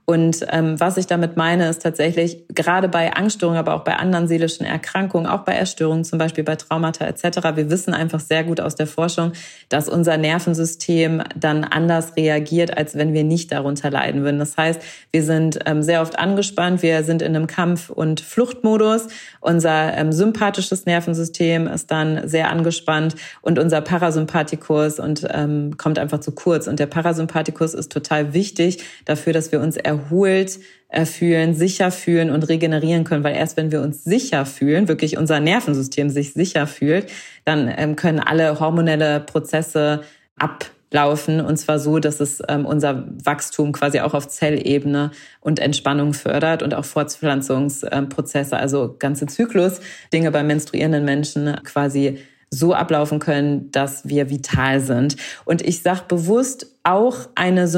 [0.11, 4.27] Und ähm, was ich damit meine, ist tatsächlich gerade bei Angststörungen, aber auch bei anderen
[4.27, 7.55] seelischen Erkrankungen, auch bei Erstörungen, zum Beispiel bei Traumata etc.
[7.55, 9.31] Wir wissen einfach sehr gut aus der Forschung,
[9.69, 14.37] dass unser Nervensystem dann anders reagiert, als wenn wir nicht darunter leiden würden.
[14.39, 14.81] Das heißt,
[15.13, 19.07] wir sind ähm, sehr oft angespannt, wir sind in einem Kampf- und Fluchtmodus.
[19.39, 26.19] Unser ähm, sympathisches Nervensystem ist dann sehr angespannt und unser Parasympathikus und ähm, kommt einfach
[26.19, 26.67] zu kurz.
[26.67, 30.59] Und der Parasympathikus ist total wichtig dafür, dass wir uns erholen erholt
[30.89, 33.23] äh, fühlen, sicher fühlen und regenerieren können.
[33.23, 37.09] Weil erst wenn wir uns sicher fühlen, wirklich unser Nervensystem sich sicher fühlt,
[37.45, 40.01] dann ähm, können alle hormonelle Prozesse
[40.37, 46.13] ablaufen und zwar so, dass es ähm, unser Wachstum quasi auch auf Zellebene und Entspannung
[46.13, 49.79] fördert und auch Fortpflanzungsprozesse, also ganze Zyklus,
[50.11, 55.15] Dinge bei menstruierenden Menschen quasi so ablaufen können, dass wir vital sind.
[55.45, 57.69] Und ich sage bewusst auch eine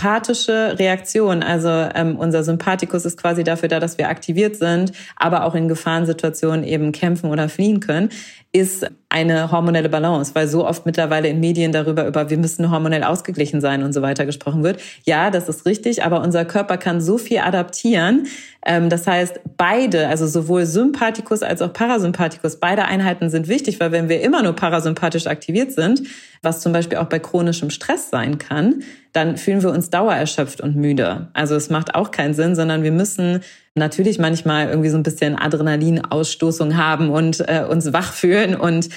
[0.00, 1.42] sympathische Reaktion.
[1.42, 5.68] Also ähm, unser Sympathikus ist quasi dafür da, dass wir aktiviert sind, aber auch in
[5.68, 8.08] Gefahrensituationen eben kämpfen oder fliehen können,
[8.50, 13.02] ist eine hormonelle Balance, weil so oft mittlerweile in Medien darüber über wir müssen hormonell
[13.02, 14.80] ausgeglichen sein und so weiter gesprochen wird.
[15.04, 18.28] Ja, das ist richtig, aber unser Körper kann so viel adaptieren.
[18.64, 23.90] Ähm, das heißt, beide, also sowohl Sympathikus als auch Parasympathikus, beide Einheiten sind wichtig, weil
[23.90, 26.02] wenn wir immer nur parasympathisch aktiviert sind,
[26.42, 30.76] was zum Beispiel auch bei chronischem Stress sein kann, dann fühlen wir uns dauererschöpft und
[30.76, 31.28] müde.
[31.32, 33.40] Also es macht auch keinen Sinn, sondern wir müssen
[33.74, 38.88] natürlich manchmal irgendwie so ein bisschen Adrenalinausstoßung haben und äh, uns wach fühlen und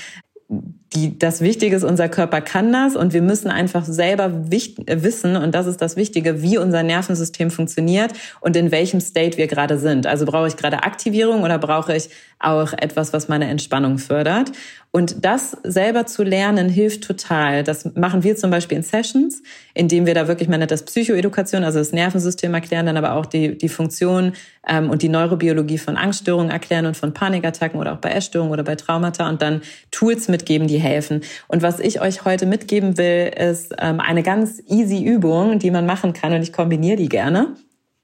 [0.95, 5.55] die, das Wichtige ist, unser Körper kann das und wir müssen einfach selber wissen, und
[5.55, 10.07] das ist das Wichtige, wie unser Nervensystem funktioniert und in welchem State wir gerade sind.
[10.07, 14.51] Also brauche ich gerade Aktivierung oder brauche ich auch etwas, was meine Entspannung fördert.
[14.95, 17.63] Und das selber zu lernen hilft total.
[17.63, 19.41] Das machen wir zum Beispiel in Sessions,
[19.73, 23.25] indem wir da wirklich, man nennt das Psychoedukation, also das Nervensystem erklären, dann aber auch
[23.25, 24.33] die, die Funktion
[24.67, 28.61] ähm, und die Neurobiologie von Angststörungen erklären und von Panikattacken oder auch bei Essstörungen oder
[28.61, 31.21] bei Traumata und dann Tools mitgeben, die helfen.
[31.47, 35.85] Und was ich euch heute mitgeben will, ist ähm, eine ganz easy Übung, die man
[35.85, 37.55] machen kann und ich kombiniere die gerne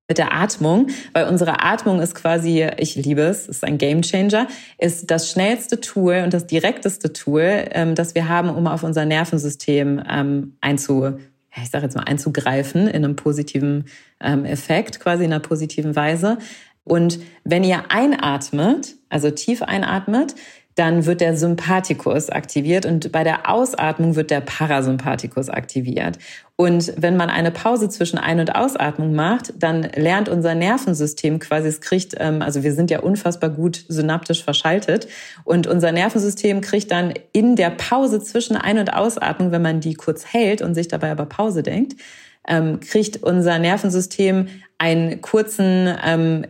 [0.09, 4.47] mit der Atmung, weil unsere Atmung ist quasi, ich liebe es, ist ein Gamechanger,
[4.79, 9.05] ist das schnellste Tool und das direkteste Tool, ähm, das wir haben, um auf unser
[9.05, 11.19] Nervensystem ähm, einzu,
[11.55, 13.85] ich sage jetzt mal einzugreifen in einem positiven
[14.19, 16.39] ähm, Effekt, quasi in einer positiven Weise.
[16.83, 20.33] Und wenn ihr einatmet, also tief einatmet,
[20.79, 26.17] dann wird der Sympathikus aktiviert und bei der Ausatmung wird der Parasympathikus aktiviert.
[26.55, 31.67] Und wenn man eine Pause zwischen Ein- und Ausatmung macht, dann lernt unser Nervensystem quasi,
[31.67, 35.09] es kriegt, ähm, also wir sind ja unfassbar gut synaptisch verschaltet
[35.43, 39.95] und unser Nervensystem kriegt dann in der Pause zwischen Ein- und Ausatmung, wenn man die
[39.95, 41.99] kurz hält und sich dabei aber Pause denkt,
[42.47, 46.45] ähm, kriegt unser Nervensystem einen kurzen ähm,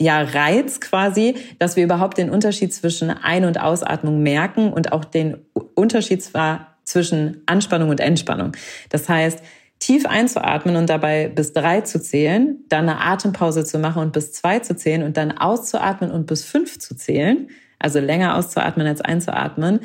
[0.00, 5.04] ja, Reiz quasi, dass wir überhaupt den Unterschied zwischen Ein- und Ausatmung merken und auch
[5.04, 5.38] den
[5.74, 8.52] Unterschied zwar zwischen Anspannung und Entspannung.
[8.90, 9.42] Das heißt,
[9.80, 14.32] tief einzuatmen und dabei bis drei zu zählen, dann eine Atempause zu machen und bis
[14.32, 19.00] zwei zu zählen und dann auszuatmen und bis fünf zu zählen, also länger auszuatmen als
[19.00, 19.80] einzuatmen,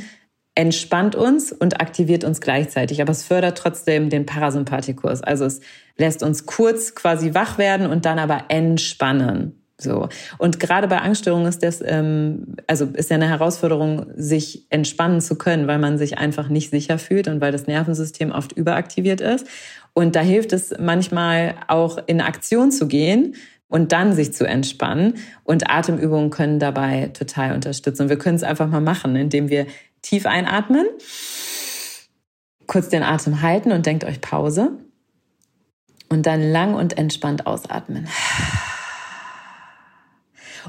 [0.55, 3.01] entspannt uns und aktiviert uns gleichzeitig.
[3.01, 5.21] Aber es fördert trotzdem den Parasympathikus.
[5.21, 5.61] Also es
[5.97, 9.62] lässt uns kurz quasi wach werden und dann aber entspannen.
[9.83, 10.09] So.
[10.37, 15.37] Und gerade bei Angststörungen ist das, ähm, also ist ja eine Herausforderung, sich entspannen zu
[15.37, 19.45] können, weil man sich einfach nicht sicher fühlt und weil das Nervensystem oft überaktiviert ist.
[19.93, 23.35] Und da hilft es manchmal auch in Aktion zu gehen
[23.67, 25.15] und dann sich zu entspannen.
[25.43, 28.03] Und Atemübungen können dabei total unterstützen.
[28.03, 29.67] Und wir können es einfach mal machen, indem wir
[30.01, 30.85] tief einatmen,
[32.67, 34.71] kurz den Atem halten und denkt euch Pause.
[36.09, 38.07] Und dann lang und entspannt ausatmen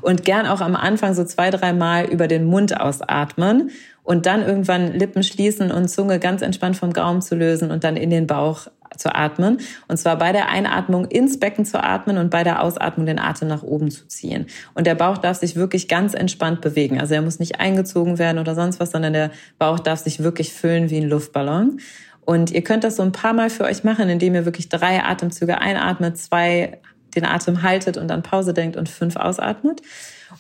[0.02, 3.70] und gern auch am Anfang so zwei, drei Mal über den Mund ausatmen
[4.02, 7.96] und dann irgendwann Lippen schließen und Zunge ganz entspannt vom Gaumen zu lösen und dann
[7.96, 9.58] in den Bauch zu atmen.
[9.88, 13.48] Und zwar bei der Einatmung ins Becken zu atmen und bei der Ausatmung den Atem
[13.48, 14.46] nach oben zu ziehen.
[14.74, 17.00] Und der Bauch darf sich wirklich ganz entspannt bewegen.
[17.00, 20.52] Also er muss nicht eingezogen werden oder sonst was, sondern der Bauch darf sich wirklich
[20.52, 21.80] füllen wie ein Luftballon.
[22.24, 25.02] Und ihr könnt das so ein paar Mal für euch machen, indem ihr wirklich drei
[25.02, 26.78] Atemzüge einatmet, zwei
[27.14, 29.82] den Atem haltet und dann Pause denkt und fünf ausatmet.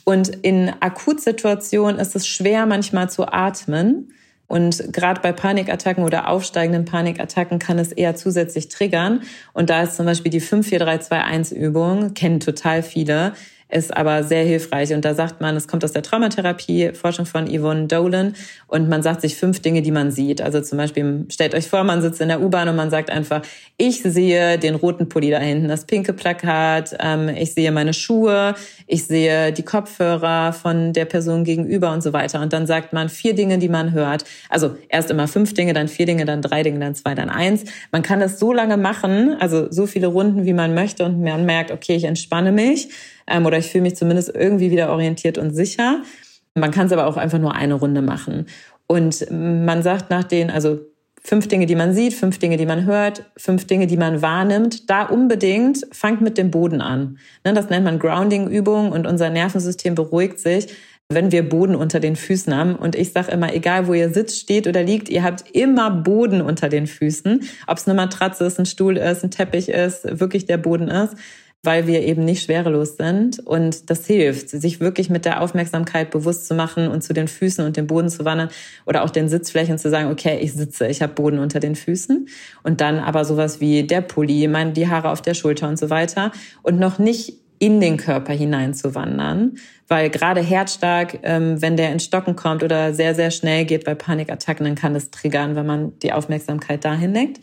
[0.04, 4.12] Und in Akutsituationen ist es schwer, manchmal zu atmen.
[4.46, 9.22] Und gerade bei Panikattacken oder aufsteigenden Panikattacken kann es eher zusätzlich triggern.
[9.52, 13.32] Und da ist zum Beispiel die 54321-Übung, kennen total viele,
[13.74, 14.94] ist aber sehr hilfreich.
[14.94, 18.34] Und da sagt man, es kommt aus der Traumatherapie, Forschung von Yvonne Dolan.
[18.68, 20.40] Und man sagt sich fünf Dinge, die man sieht.
[20.40, 23.42] Also zum Beispiel, stellt euch vor, man sitzt in der U-Bahn und man sagt einfach,
[23.76, 28.54] ich sehe den roten Pulli da hinten, das pinke Plakat, ähm, ich sehe meine Schuhe,
[28.86, 32.40] ich sehe die Kopfhörer von der Person gegenüber und so weiter.
[32.40, 34.24] Und dann sagt man vier Dinge, die man hört.
[34.48, 37.64] Also erst immer fünf Dinge, dann vier Dinge, dann drei Dinge, dann zwei, dann eins.
[37.90, 41.44] Man kann das so lange machen, also so viele Runden, wie man möchte und man
[41.44, 42.88] merkt, okay, ich entspanne mich
[43.26, 46.02] ähm, oder ich fühle mich zumindest irgendwie wieder orientiert und sicher.
[46.54, 48.46] Man kann es aber auch einfach nur eine Runde machen.
[48.86, 50.80] Und man sagt nach den, also
[51.22, 54.90] fünf Dinge, die man sieht, fünf Dinge, die man hört, fünf Dinge, die man wahrnimmt,
[54.90, 57.18] da unbedingt fangt mit dem Boden an.
[57.44, 60.68] Ne, das nennt man Grounding-Übung und unser Nervensystem beruhigt sich,
[61.08, 62.76] wenn wir Boden unter den Füßen haben.
[62.76, 66.42] Und ich sage immer, egal wo ihr sitzt, steht oder liegt, ihr habt immer Boden
[66.42, 67.42] unter den Füßen.
[67.66, 71.16] Ob es eine Matratze ist, ein Stuhl ist, ein Teppich ist, wirklich der Boden ist
[71.64, 73.40] weil wir eben nicht schwerelos sind.
[73.40, 77.64] Und das hilft, sich wirklich mit der Aufmerksamkeit bewusst zu machen und zu den Füßen
[77.64, 78.50] und dem Boden zu wandern
[78.86, 82.28] oder auch den Sitzflächen zu sagen, okay, ich sitze, ich habe Boden unter den Füßen.
[82.62, 85.90] Und dann aber sowas wie der Pulli, meine, die Haare auf der Schulter und so
[85.90, 86.32] weiter.
[86.62, 89.56] Und noch nicht in den Körper hineinzuwandern,
[89.88, 93.94] weil gerade herzstark, ähm, wenn der ins Stocken kommt oder sehr, sehr schnell geht bei
[93.94, 97.40] Panikattacken, dann kann das triggern, wenn man die Aufmerksamkeit dahin lenkt.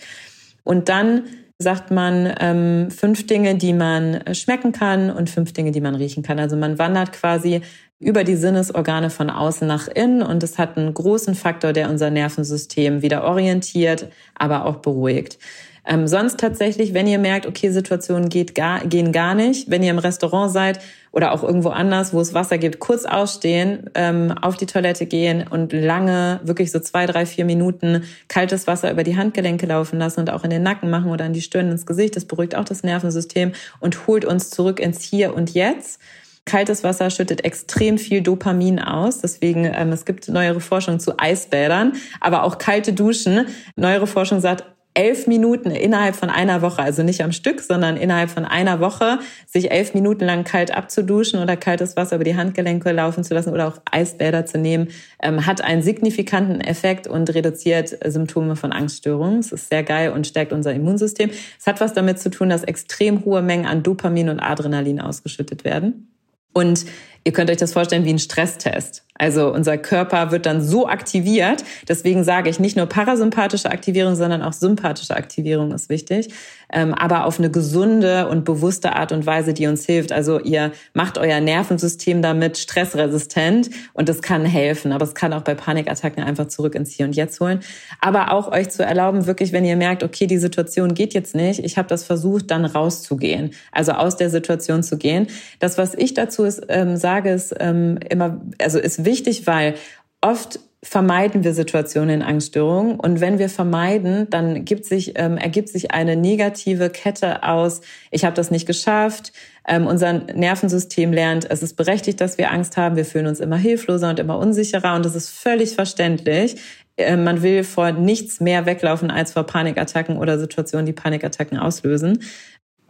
[0.64, 1.24] Und dann
[1.62, 5.96] sagt man ähm, fünf Dinge, die man äh, schmecken kann und fünf Dinge, die man
[5.96, 6.40] riechen kann.
[6.40, 7.62] Also man wandert quasi
[8.00, 12.10] über die Sinnesorgane von außen nach innen und es hat einen großen Faktor, der unser
[12.10, 15.38] Nervensystem wieder orientiert, aber auch beruhigt.
[15.84, 19.90] Ähm, sonst tatsächlich, wenn ihr merkt, okay, Situationen geht gar, gehen gar nicht, wenn ihr
[19.90, 20.80] im Restaurant seid
[21.12, 25.46] oder auch irgendwo anders, wo es Wasser gibt, kurz ausstehen, ähm, auf die Toilette gehen
[25.48, 30.20] und lange, wirklich so zwei, drei, vier Minuten kaltes Wasser über die Handgelenke laufen lassen
[30.20, 32.16] und auch in den Nacken machen oder an die Stirn, ins Gesicht.
[32.16, 36.00] Das beruhigt auch das Nervensystem und holt uns zurück ins Hier und Jetzt.
[36.46, 39.20] Kaltes Wasser schüttet extrem viel Dopamin aus.
[39.20, 43.48] Deswegen, ähm, es gibt neuere Forschung zu Eisbädern, aber auch kalte Duschen.
[43.76, 48.30] Neuere Forschung sagt, elf Minuten innerhalb von einer Woche, also nicht am Stück, sondern innerhalb
[48.30, 52.92] von einer Woche, sich elf Minuten lang kalt abzuduschen oder kaltes Wasser über die Handgelenke
[52.92, 54.90] laufen zu lassen oder auch Eisbäder zu nehmen,
[55.22, 59.40] ähm, hat einen signifikanten Effekt und reduziert Symptome von Angststörungen.
[59.40, 61.30] Es ist sehr geil und stärkt unser Immunsystem.
[61.60, 65.64] Es hat was damit zu tun, dass extrem hohe Mengen an Dopamin und Adrenalin ausgeschüttet
[65.64, 66.08] werden.
[66.54, 66.86] Und
[67.24, 69.04] ihr könnt euch das vorstellen wie ein Stresstest.
[69.22, 71.64] Also unser Körper wird dann so aktiviert.
[71.88, 76.30] Deswegen sage ich nicht nur parasympathische Aktivierung, sondern auch sympathische Aktivierung ist wichtig.
[76.74, 80.12] Ähm, aber auf eine gesunde und bewusste Art und Weise, die uns hilft.
[80.12, 84.92] Also ihr macht euer Nervensystem damit stressresistent und das kann helfen.
[84.92, 87.60] Aber es kann auch bei Panikattacken einfach zurück ins Hier und Jetzt holen.
[88.00, 91.64] Aber auch euch zu erlauben, wirklich, wenn ihr merkt, okay, die Situation geht jetzt nicht,
[91.64, 93.52] ich habe das versucht, dann rauszugehen.
[93.72, 95.28] Also aus der Situation zu gehen.
[95.60, 99.76] Das, was ich dazu ist, ähm, sage, ist ähm, immer, also ist wichtig, wichtig, weil
[100.22, 103.00] oft vermeiden wir Situationen in Angststörungen.
[103.00, 108.26] Und wenn wir vermeiden, dann gibt sich, ähm, ergibt sich eine negative Kette aus, ich
[108.26, 109.32] habe das nicht geschafft,
[109.68, 113.58] ähm, unser Nervensystem lernt, es ist berechtigt, dass wir Angst haben, wir fühlen uns immer
[113.58, 116.56] hilfloser und immer unsicherer und das ist völlig verständlich.
[116.98, 122.24] Äh, man will vor nichts mehr weglaufen als vor Panikattacken oder Situationen, die Panikattacken auslösen.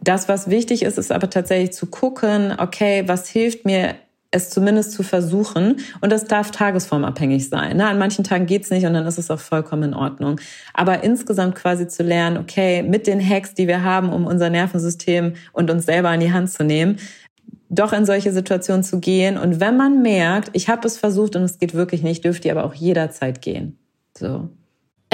[0.00, 3.96] Das, was wichtig ist, ist aber tatsächlich zu gucken, okay, was hilft mir
[4.32, 5.76] es zumindest zu versuchen.
[6.00, 7.76] Und das darf tagesformabhängig sein.
[7.76, 7.86] Ne?
[7.86, 10.40] An manchen Tagen geht's nicht und dann ist es auch vollkommen in Ordnung.
[10.74, 15.34] Aber insgesamt quasi zu lernen, okay, mit den Hacks, die wir haben, um unser Nervensystem
[15.52, 16.98] und uns selber in die Hand zu nehmen,
[17.68, 19.38] doch in solche Situationen zu gehen.
[19.38, 22.52] Und wenn man merkt, ich habe es versucht und es geht wirklich nicht, dürft ihr
[22.52, 23.78] aber auch jederzeit gehen.
[24.16, 24.48] So.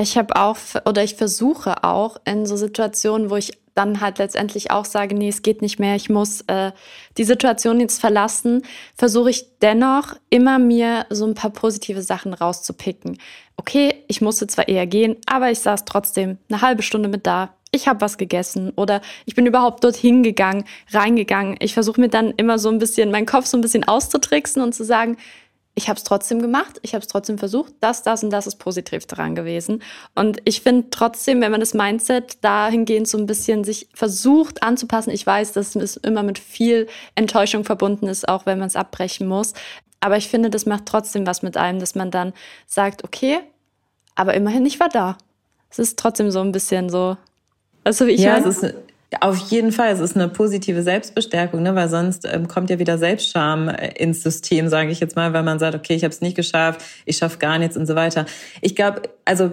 [0.01, 4.71] Ich habe auch oder ich versuche auch in so Situationen, wo ich dann halt letztendlich
[4.73, 6.73] auch sage, nee, es geht nicht mehr, ich muss äh,
[7.17, 8.63] die Situation jetzt verlassen,
[8.97, 13.19] versuche ich dennoch immer mir so ein paar positive Sachen rauszupicken.
[13.57, 17.55] Okay, ich musste zwar eher gehen, aber ich saß trotzdem eine halbe Stunde mit da.
[17.71, 21.57] Ich habe was gegessen oder ich bin überhaupt dorthin gegangen, reingegangen.
[21.61, 24.75] Ich versuche mir dann immer so ein bisschen meinen Kopf so ein bisschen auszutricksen und
[24.75, 25.19] zu sagen,
[25.79, 28.57] ich habe es trotzdem gemacht, ich habe es trotzdem versucht, das, das und das ist
[28.57, 29.81] positiv daran gewesen.
[30.17, 35.11] Und ich finde trotzdem, wenn man das Mindset dahingehend so ein bisschen sich versucht anzupassen,
[35.11, 39.29] ich weiß, dass es immer mit viel Enttäuschung verbunden ist, auch wenn man es abbrechen
[39.29, 39.53] muss.
[40.01, 42.33] Aber ich finde, das macht trotzdem was mit einem, dass man dann
[42.67, 43.39] sagt, okay,
[44.17, 45.17] aber immerhin, ich war da.
[45.71, 47.17] Es ist trotzdem so ein bisschen so.
[47.85, 48.49] Also wie ich ja, meine?
[48.49, 48.75] es ist
[49.21, 51.75] auf jeden Fall, es ist eine positive Selbstbestärkung, ne?
[51.75, 55.43] weil sonst ähm, kommt ja wieder Selbstscham äh, ins System, sage ich jetzt mal, weil
[55.43, 58.27] man sagt, okay, ich habe es nicht geschafft, ich schaffe gar nichts und so weiter.
[58.61, 59.53] Ich glaube, also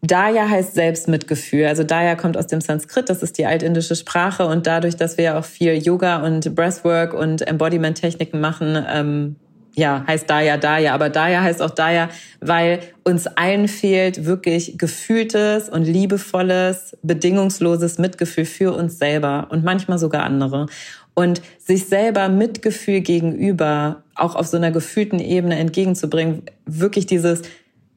[0.00, 1.66] Daya heißt Selbstmitgefühl.
[1.66, 5.24] Also Daya kommt aus dem Sanskrit, das ist die altindische Sprache und dadurch, dass wir
[5.24, 9.36] ja auch viel Yoga und Breathwork und Embodiment-Techniken machen, ähm,
[9.78, 12.08] ja, heißt Daya Daya, aber Daya heißt auch Daya,
[12.40, 20.00] weil uns allen fehlt wirklich gefühltes und liebevolles, bedingungsloses Mitgefühl für uns selber und manchmal
[20.00, 20.66] sogar andere.
[21.14, 27.42] Und sich selber Mitgefühl gegenüber auch auf so einer gefühlten Ebene entgegenzubringen, wirklich dieses,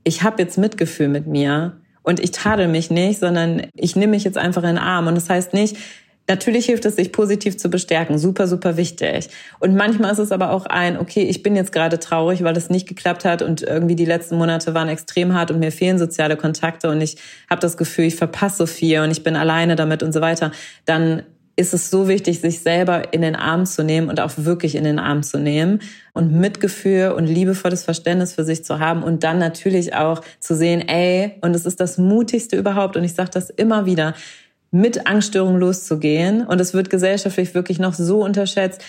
[0.03, 4.23] ich habe jetzt Mitgefühl mit mir und ich tadel mich nicht, sondern ich nehme mich
[4.23, 5.07] jetzt einfach in den Arm.
[5.07, 5.77] Und das heißt nicht,
[6.27, 8.17] Natürlich hilft es, sich positiv zu bestärken.
[8.17, 9.29] Super, super wichtig.
[9.59, 12.69] Und manchmal ist es aber auch ein, okay, ich bin jetzt gerade traurig, weil es
[12.69, 16.37] nicht geklappt hat und irgendwie die letzten Monate waren extrem hart und mir fehlen soziale
[16.37, 17.17] Kontakte und ich
[17.49, 20.51] habe das Gefühl, ich verpasse so viel und ich bin alleine damit und so weiter.
[20.85, 21.23] Dann
[21.57, 24.83] ist es so wichtig, sich selber in den Arm zu nehmen und auch wirklich in
[24.83, 25.79] den Arm zu nehmen
[26.13, 30.81] und Mitgefühl und liebevolles Verständnis für sich zu haben und dann natürlich auch zu sehen,
[30.87, 34.13] ey, und es ist das mutigste überhaupt und ich sage das immer wieder,
[34.71, 36.45] mit Angststörungen loszugehen.
[36.45, 38.81] Und es wird gesellschaftlich wirklich noch so unterschätzt.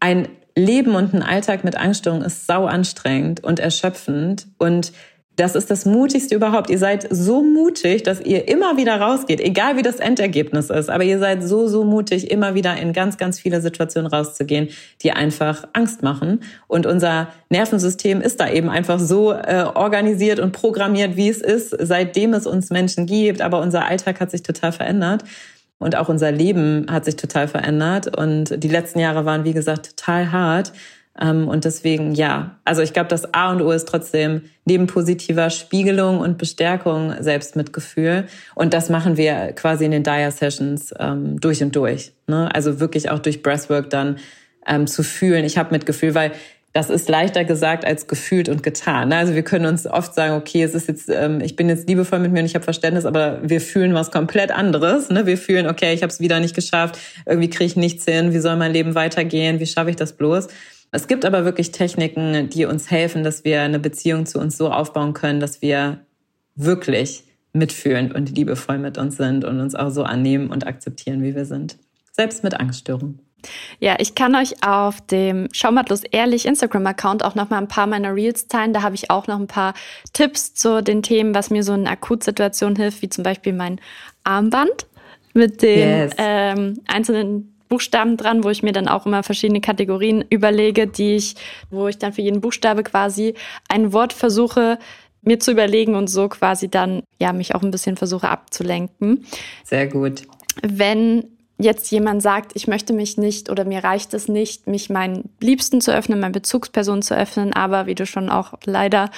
[0.00, 4.48] Ein Leben und ein Alltag mit Angststörungen ist sau anstrengend und erschöpfend.
[4.58, 4.92] Und
[5.36, 6.68] das ist das Mutigste überhaupt.
[6.68, 10.90] Ihr seid so mutig, dass ihr immer wieder rausgeht, egal wie das Endergebnis ist.
[10.90, 14.68] Aber ihr seid so, so mutig, immer wieder in ganz, ganz viele Situationen rauszugehen,
[15.02, 16.40] die einfach Angst machen.
[16.68, 21.74] Und unser Nervensystem ist da eben einfach so äh, organisiert und programmiert, wie es ist,
[21.80, 23.40] seitdem es uns Menschen gibt.
[23.40, 25.24] Aber unser Alltag hat sich total verändert.
[25.78, 28.16] Und auch unser Leben hat sich total verändert.
[28.16, 30.72] Und die letzten Jahre waren, wie gesagt, total hart.
[31.20, 35.50] Ähm, und deswegen, ja, also ich glaube, das A und O ist trotzdem neben positiver
[35.50, 38.26] Spiegelung und Bestärkung Selbstmitgefühl.
[38.54, 42.12] Und das machen wir quasi in den Dire Sessions ähm, durch und durch.
[42.26, 42.48] Ne?
[42.54, 44.18] Also wirklich auch durch Breathwork dann
[44.66, 46.32] ähm, zu fühlen, ich habe Mitgefühl, weil
[46.72, 49.10] das ist leichter gesagt als gefühlt und getan.
[49.10, 49.16] Ne?
[49.16, 52.18] Also wir können uns oft sagen, okay, es ist jetzt, ähm, ich bin jetzt liebevoll
[52.18, 55.10] mit mir und ich habe Verständnis, aber wir fühlen was komplett anderes.
[55.10, 55.26] Ne?
[55.26, 58.38] Wir fühlen, okay, ich habe es wieder nicht geschafft, irgendwie kriege ich nichts hin, wie
[58.38, 60.48] soll mein Leben weitergehen, wie schaffe ich das bloß?
[60.94, 64.70] Es gibt aber wirklich Techniken, die uns helfen, dass wir eine Beziehung zu uns so
[64.70, 66.00] aufbauen können, dass wir
[66.54, 67.24] wirklich
[67.54, 71.46] mitfühlend und liebevoll mit uns sind und uns auch so annehmen und akzeptieren, wie wir
[71.46, 71.78] sind.
[72.12, 73.20] Selbst mit Angststörungen.
[73.80, 78.14] Ja, ich kann euch auf dem Schaumatlos ehrlich Instagram-Account auch noch mal ein paar meiner
[78.14, 78.72] Reels teilen.
[78.72, 79.74] Da habe ich auch noch ein paar
[80.12, 83.80] Tipps zu den Themen, was mir so in Akutsituationen hilft, wie zum Beispiel mein
[84.24, 84.86] Armband
[85.34, 86.12] mit den yes.
[86.18, 91.36] ähm, einzelnen Buchstaben dran, wo ich mir dann auch immer verschiedene Kategorien überlege, die ich,
[91.70, 93.32] wo ich dann für jeden Buchstabe quasi
[93.70, 94.78] ein Wort versuche
[95.22, 99.24] mir zu überlegen und so quasi dann ja mich auch ein bisschen versuche abzulenken.
[99.64, 100.24] Sehr gut.
[100.62, 101.24] Wenn
[101.56, 105.80] jetzt jemand sagt, ich möchte mich nicht oder mir reicht es nicht, mich meinen Liebsten
[105.80, 109.10] zu öffnen, meinen Bezugspersonen zu öffnen, aber wie du schon auch leider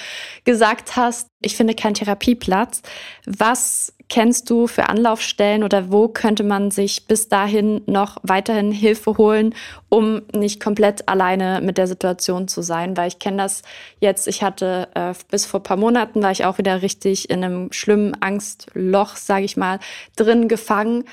[0.45, 2.83] gesagt hast, ich finde keinen Therapieplatz.
[3.25, 9.17] Was kennst du für Anlaufstellen oder wo könnte man sich bis dahin noch weiterhin Hilfe
[9.17, 9.55] holen,
[9.89, 12.97] um nicht komplett alleine mit der Situation zu sein?
[12.97, 13.61] Weil ich kenne das
[13.99, 17.71] jetzt, ich hatte äh, bis vor paar Monaten, war ich auch wieder richtig in einem
[17.71, 19.79] schlimmen Angstloch, sage ich mal,
[20.15, 21.05] drin gefangen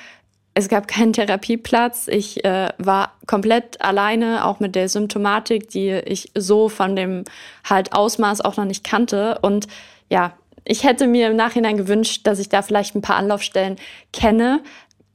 [0.55, 2.09] es gab keinen Therapieplatz.
[2.09, 7.25] Ich äh, war komplett alleine, auch mit der Symptomatik, die ich so von dem
[7.65, 9.39] halt Ausmaß auch noch nicht kannte.
[9.41, 9.67] Und
[10.11, 10.35] ja,
[10.65, 13.77] ich hätte mir im Nachhinein gewünscht, dass ich da vielleicht ein paar Anlaufstellen
[14.13, 14.63] kenne.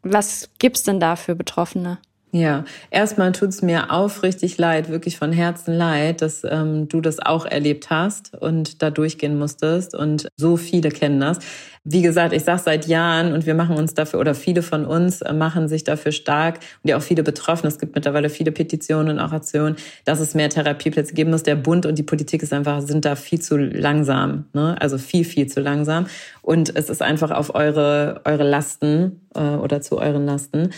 [0.03, 1.99] Was gibt's denn da für Betroffene?
[2.33, 7.45] Ja, erstmal tut's mir aufrichtig leid, wirklich von Herzen leid, dass ähm, du das auch
[7.45, 11.39] erlebt hast und da durchgehen musstest und so viele kennen das.
[11.85, 15.21] Wie gesagt, ich sage seit Jahren und wir machen uns dafür oder viele von uns
[15.21, 17.69] äh, machen sich dafür stark und ja auch viele Betroffene.
[17.69, 21.43] Es gibt mittlerweile viele Petitionen und auch Aktionen, dass es mehr Therapieplätze geben muss.
[21.43, 24.75] Der Bund und die Politik ist einfach sind da viel zu langsam, ne?
[24.81, 26.07] also viel viel zu langsam
[26.41, 30.71] und es ist einfach auf eure eure Lasten äh, oder zu euren Lasten.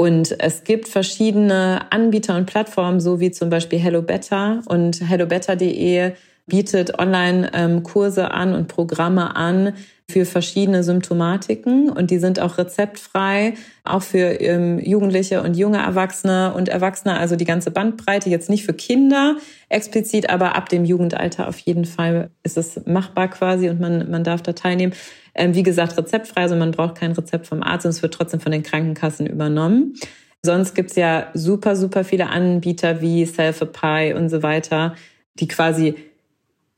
[0.00, 6.12] Und es gibt verschiedene Anbieter und Plattformen, so wie zum Beispiel HelloBetter und hellobetter.de
[6.48, 9.74] bietet Online-Kurse ähm, an und Programme an
[10.10, 16.54] für verschiedene Symptomatiken und die sind auch rezeptfrei, auch für ähm, Jugendliche und junge Erwachsene
[16.54, 19.36] und Erwachsene, also die ganze Bandbreite, jetzt nicht für Kinder
[19.68, 24.24] explizit, aber ab dem Jugendalter auf jeden Fall ist es machbar quasi und man, man
[24.24, 24.94] darf da teilnehmen.
[25.34, 28.40] Ähm, wie gesagt, rezeptfrei, also man braucht kein Rezept vom Arzt und es wird trotzdem
[28.40, 29.94] von den Krankenkassen übernommen.
[30.42, 34.94] Sonst gibt's ja super, super viele Anbieter wie Self-Apply und so weiter,
[35.34, 35.96] die quasi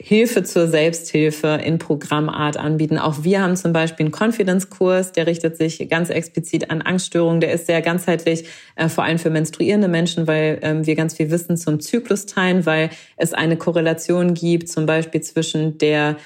[0.03, 2.97] Hilfe zur Selbsthilfe in Programmart anbieten.
[2.97, 7.39] Auch wir haben zum Beispiel einen Confidence-Kurs, der richtet sich ganz explizit an Angststörungen.
[7.39, 8.45] Der ist sehr ganzheitlich,
[8.75, 12.65] äh, vor allem für menstruierende Menschen, weil ähm, wir ganz viel Wissen zum Zyklus teilen,
[12.65, 16.17] weil es eine Korrelation gibt, zum Beispiel zwischen der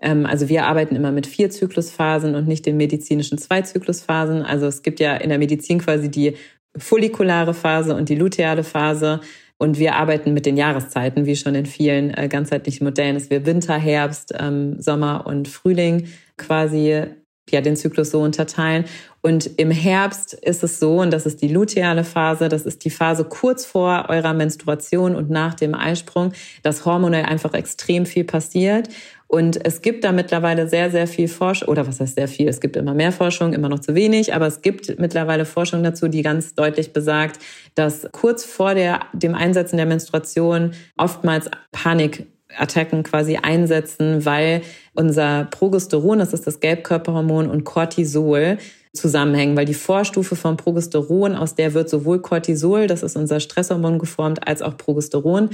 [0.00, 4.42] ähm, also wir arbeiten immer mit vier Zyklusphasen und nicht den medizinischen zwei Zyklusphasen.
[4.42, 6.36] Also es gibt ja in der Medizin quasi die
[6.76, 9.20] follikulare Phase und die luteale Phase.
[9.58, 13.46] Und wir arbeiten mit den Jahreszeiten, wie schon in vielen äh, ganzheitlichen Modellen, dass wir
[13.46, 17.04] Winter, Herbst, ähm, Sommer und Frühling quasi
[17.50, 18.84] ja den Zyklus so unterteilen.
[19.20, 22.90] Und im Herbst ist es so, und das ist die luteale Phase, das ist die
[22.90, 26.32] Phase kurz vor eurer Menstruation und nach dem Eisprung,
[26.62, 28.88] dass hormonell einfach extrem viel passiert.
[29.26, 32.48] Und es gibt da mittlerweile sehr, sehr viel Forschung, oder was heißt sehr viel?
[32.48, 36.08] Es gibt immer mehr Forschung, immer noch zu wenig, aber es gibt mittlerweile Forschung dazu,
[36.08, 37.40] die ganz deutlich besagt,
[37.74, 44.62] dass kurz vor der, dem Einsetzen der Menstruation oftmals Panikattacken quasi einsetzen, weil
[44.94, 48.58] unser Progesteron, das ist das Gelbkörperhormon, und Cortisol
[48.92, 53.98] zusammenhängen, weil die Vorstufe von Progesteron, aus der wird sowohl Cortisol, das ist unser Stresshormon
[53.98, 55.50] geformt, als auch Progesteron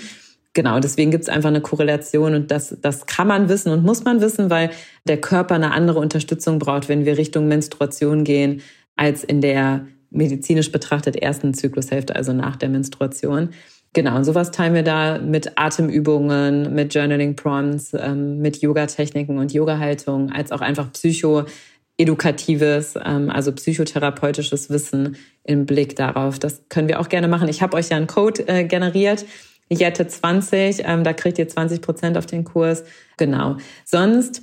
[0.55, 4.05] genau, deswegen gibt es einfach eine Korrelation und das, das kann man wissen und muss
[4.05, 4.71] man wissen, weil
[5.07, 8.63] der Körper eine andere Unterstützung braucht, wenn wir Richtung Menstruation gehen,
[8.97, 13.51] als in der medizinisch betrachtet ersten Zyklushälfte, also nach der Menstruation.
[13.93, 20.31] Genau, und sowas teilen wir da mit Atemübungen, mit Journaling-Prompts, ähm, mit Yoga-Techniken und Yoga-Haltung,
[20.31, 26.39] als auch einfach psychoedukatives, ähm, also psychotherapeutisches Wissen im Blick darauf.
[26.39, 27.49] Das können wir auch gerne machen.
[27.49, 29.25] Ich habe euch ja einen Code äh, generiert,
[29.73, 32.85] Jette 20, ähm, da kriegt ihr 20 Prozent auf den Kurs.
[33.17, 33.57] Genau.
[33.85, 34.43] Sonst,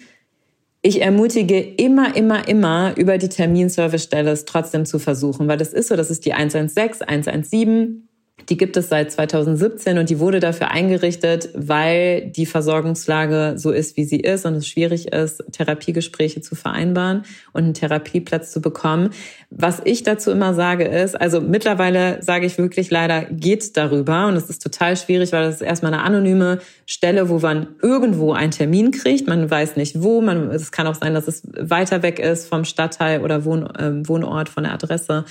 [0.81, 5.89] ich ermutige immer, immer, immer über die Terminservicestelle es trotzdem zu versuchen, weil das ist
[5.89, 8.06] so, das ist die 116, 117.
[8.49, 13.97] Die gibt es seit 2017 und die wurde dafür eingerichtet, weil die Versorgungslage so ist,
[13.97, 19.09] wie sie ist und es schwierig ist, Therapiegespräche zu vereinbaren und einen Therapieplatz zu bekommen.
[19.49, 24.35] Was ich dazu immer sage ist, also mittlerweile sage ich wirklich leider geht darüber und
[24.35, 28.51] es ist total schwierig, weil das ist erstmal eine anonyme Stelle, wo man irgendwo einen
[28.51, 29.27] Termin kriegt.
[29.27, 30.21] Man weiß nicht wo.
[30.21, 34.07] Man, es kann auch sein, dass es weiter weg ist vom Stadtteil oder Wohn, äh,
[34.07, 35.25] Wohnort von der Adresse.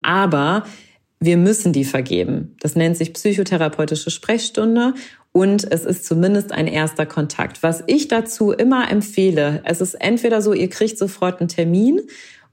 [0.00, 0.64] Aber
[1.24, 2.56] wir müssen die vergeben.
[2.60, 4.94] Das nennt sich psychotherapeutische Sprechstunde
[5.30, 7.62] und es ist zumindest ein erster Kontakt.
[7.62, 12.00] Was ich dazu immer empfehle, es ist entweder so, ihr kriegt sofort einen Termin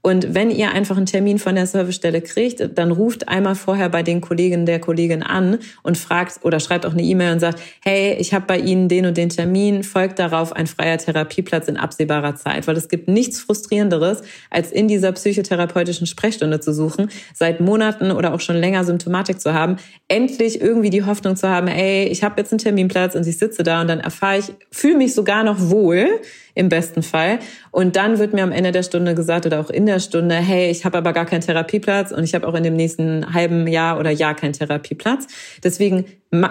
[0.02, 4.02] und wenn ihr einfach einen Termin von der Servicestelle kriegt, dann ruft einmal vorher bei
[4.02, 8.16] den Kolleginnen der Kollegin an und fragt oder schreibt auch eine E-Mail und sagt, hey,
[8.18, 12.34] ich habe bei Ihnen den und den Termin, folgt darauf ein freier Therapieplatz in absehbarer
[12.36, 12.66] Zeit.
[12.66, 18.32] Weil es gibt nichts Frustrierenderes, als in dieser psychotherapeutischen Sprechstunde zu suchen, seit Monaten oder
[18.32, 19.76] auch schon länger Symptomatik zu haben,
[20.08, 23.64] endlich irgendwie die Hoffnung zu haben, ey, ich habe jetzt einen Terminplatz und ich sitze
[23.64, 26.08] da und dann erfahre ich, fühle mich sogar noch wohl
[26.54, 27.38] im besten Fall.
[27.70, 30.70] Und dann wird mir am Ende der Stunde gesagt oder auch in der Stunde, hey,
[30.70, 33.98] ich habe aber gar keinen Therapieplatz und ich habe auch in dem nächsten halben Jahr
[33.98, 35.26] oder Jahr keinen Therapieplatz.
[35.62, 36.04] Deswegen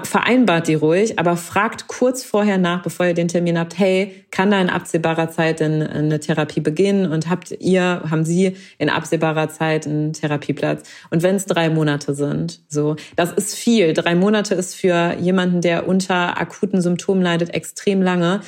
[0.04, 4.52] vereinbart die ruhig, aber fragt kurz vorher nach, bevor ihr den Termin habt, hey, kann
[4.52, 9.48] da in absehbarer Zeit denn eine Therapie beginnen und habt ihr, haben Sie in absehbarer
[9.48, 10.84] Zeit einen Therapieplatz?
[11.12, 13.94] Und wenn es drei Monate sind, so, das ist viel.
[13.94, 18.42] Drei Monate ist für jemanden, der unter akuten Symptomen leidet, extrem lange.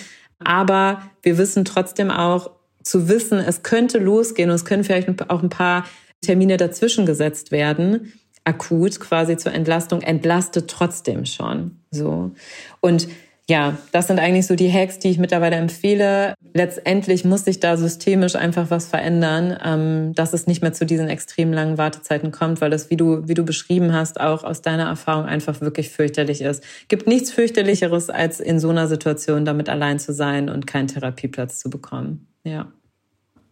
[0.43, 2.51] Aber wir wissen trotzdem auch
[2.83, 5.85] zu wissen, es könnte losgehen und es können vielleicht auch ein paar
[6.21, 8.13] Termine dazwischen gesetzt werden,
[8.43, 11.79] akut quasi zur Entlastung, entlastet trotzdem schon.
[11.91, 12.31] So.
[12.79, 13.07] Und
[13.51, 16.35] ja, das sind eigentlich so die Hacks, die ich mittlerweile empfehle.
[16.53, 21.09] Letztendlich muss sich da systemisch einfach was verändern, ähm, dass es nicht mehr zu diesen
[21.09, 24.85] extrem langen Wartezeiten kommt, weil das, wie du, wie du beschrieben hast, auch aus deiner
[24.85, 26.63] Erfahrung einfach wirklich fürchterlich ist.
[26.87, 31.59] Gibt nichts fürchterlicheres, als in so einer Situation damit allein zu sein und keinen Therapieplatz
[31.59, 32.27] zu bekommen.
[32.45, 32.71] Ja.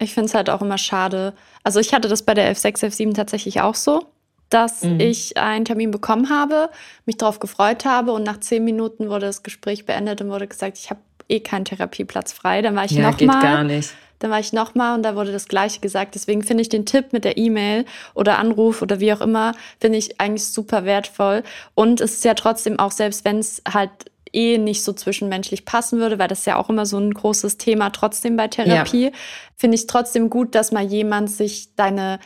[0.02, 1.34] Ich finde es halt auch immer schade.
[1.66, 4.06] Also ich hatte das bei der F6, F7 tatsächlich auch so
[4.50, 5.00] dass mhm.
[5.00, 6.70] ich einen Termin bekommen habe,
[7.06, 10.78] mich darauf gefreut habe und nach zehn Minuten wurde das Gespräch beendet und wurde gesagt,
[10.78, 12.62] ich habe eh keinen Therapieplatz frei.
[12.62, 13.42] Dann war ich ja, nochmal.
[13.42, 13.94] gar nicht.
[14.18, 16.16] Dann war ich nochmal und da wurde das Gleiche gesagt.
[16.16, 19.98] Deswegen finde ich den Tipp mit der E-Mail oder Anruf oder wie auch immer, finde
[19.98, 21.44] ich eigentlich super wertvoll.
[21.74, 23.92] Und es ist ja trotzdem auch, selbst wenn es halt
[24.34, 27.58] eh nicht so zwischenmenschlich passen würde, weil das ist ja auch immer so ein großes
[27.58, 29.12] Thema trotzdem bei Therapie, ja.
[29.56, 32.20] finde ich trotzdem gut, dass mal jemand sich deine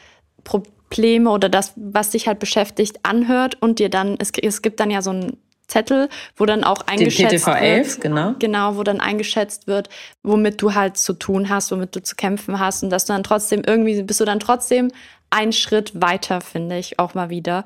[0.44, 4.80] Probleme Probleme oder das, was dich halt beschäftigt, anhört und dir dann, es, es gibt
[4.80, 5.38] dann ja so einen
[5.68, 8.36] Zettel, wo dann auch eingeschätzt PTV 11, wird, genau.
[8.38, 9.90] genau, wo dann eingeschätzt wird,
[10.22, 13.24] womit du halt zu tun hast, womit du zu kämpfen hast und dass du dann
[13.24, 14.92] trotzdem irgendwie bist du dann trotzdem
[15.30, 17.64] einen Schritt weiter, finde ich auch mal wieder.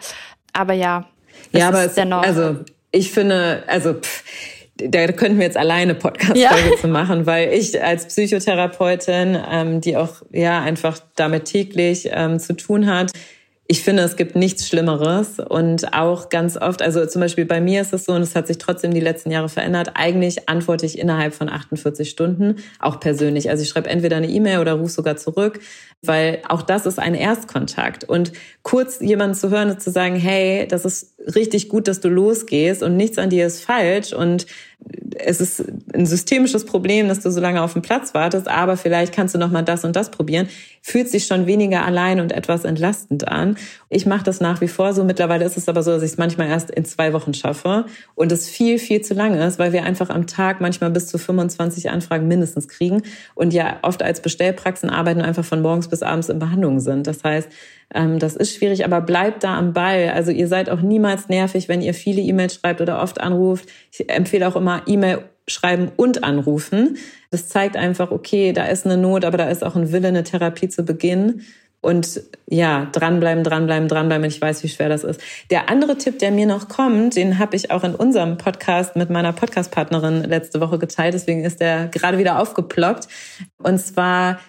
[0.54, 1.06] Aber ja,
[1.52, 2.24] ja, aber es, dennoch.
[2.24, 2.58] Also
[2.92, 4.24] ich finde, also pff,
[4.78, 6.78] da könnten wir jetzt alleine Podcast-Folge ja.
[6.80, 12.56] zu machen, weil ich als Psychotherapeutin, ähm, die auch ja einfach damit täglich ähm, zu
[12.56, 13.12] tun hat,
[13.70, 17.82] ich finde, es gibt nichts Schlimmeres und auch ganz oft, also zum Beispiel bei mir
[17.82, 20.98] ist es so, und es hat sich trotzdem die letzten Jahre verändert, eigentlich antworte ich
[20.98, 23.50] innerhalb von 48 Stunden, auch persönlich.
[23.50, 25.60] Also ich schreibe entweder eine E-Mail oder rufe sogar zurück,
[26.02, 28.06] weil auch das ist ein Erstkontakt.
[28.06, 28.32] Und
[28.64, 32.84] kurz jemanden zu hören und zu sagen, hey, das ist richtig gut, dass du losgehst
[32.84, 34.46] und nichts an dir ist falsch und
[35.20, 35.64] es ist
[35.94, 39.40] ein systemisches Problem, dass du so lange auf den Platz wartest, aber vielleicht kannst du
[39.40, 40.48] noch mal das und das probieren,
[40.82, 43.58] fühlt sich schon weniger allein und etwas entlastend an.
[43.90, 45.04] Ich mache das nach wie vor so.
[45.04, 48.32] Mittlerweile ist es aber so, dass ich es manchmal erst in zwei Wochen schaffe und
[48.32, 51.90] es viel, viel zu lange ist, weil wir einfach am Tag manchmal bis zu 25
[51.90, 53.02] Anfragen mindestens kriegen
[53.34, 57.08] und ja oft als Bestellpraxen arbeiten und einfach von morgens bis abends in Behandlung sind.
[57.08, 57.50] Das heißt,
[57.94, 60.10] ähm, das ist schwierig, aber bleibt da am Ball.
[60.14, 63.70] Also ihr seid auch niemals nervig, wenn ihr viele E-Mails schreibt oder oft anruft.
[63.92, 66.98] Ich empfehle auch immer E-Mail schreiben und anrufen.
[67.32, 70.24] Das zeigt einfach, okay, da ist eine Not, aber da ist auch ein Wille, eine
[70.24, 71.46] Therapie zu beginnen.
[71.80, 74.26] Und ja, dranbleiben, dranbleiben, dranbleiben.
[74.26, 75.22] Ich weiß, wie schwer das ist.
[75.52, 79.10] Der andere Tipp, der mir noch kommt, den habe ich auch in unserem Podcast mit
[79.10, 81.14] meiner Podcastpartnerin letzte Woche geteilt.
[81.14, 83.08] Deswegen ist der gerade wieder aufgeploppt.
[83.60, 84.40] Und zwar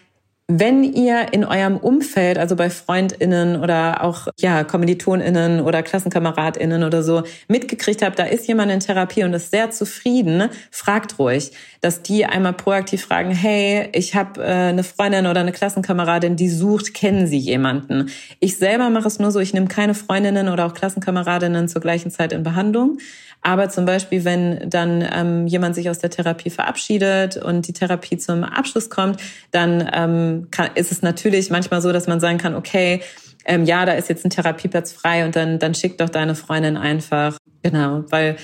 [0.51, 7.03] wenn ihr in eurem Umfeld, also bei FreundInnen oder auch, ja, KommilitonInnen oder KlassenkameradInnen oder
[7.03, 12.01] so, mitgekriegt habt, da ist jemand in Therapie und ist sehr zufrieden, fragt ruhig, dass
[12.01, 16.95] die einmal proaktiv fragen, hey, ich habe äh, eine Freundin oder eine Klassenkameradin, die sucht,
[16.95, 18.09] kennen Sie jemanden?
[18.41, 22.11] Ich selber mache es nur so, ich nehme keine Freundinnen oder auch Klassenkameradinnen zur gleichen
[22.11, 22.99] Zeit in Behandlung.
[23.41, 28.19] Aber zum Beispiel, wenn dann ähm, jemand sich aus der Therapie verabschiedet und die Therapie
[28.19, 29.21] zum Abschluss kommt,
[29.51, 33.01] dann ähm, kann, ist es natürlich manchmal so, dass man sagen kann, okay,
[33.45, 36.77] ähm, ja, da ist jetzt ein Therapieplatz frei und dann, dann schick doch deine Freundin
[36.77, 37.39] einfach.
[37.63, 38.37] Genau, weil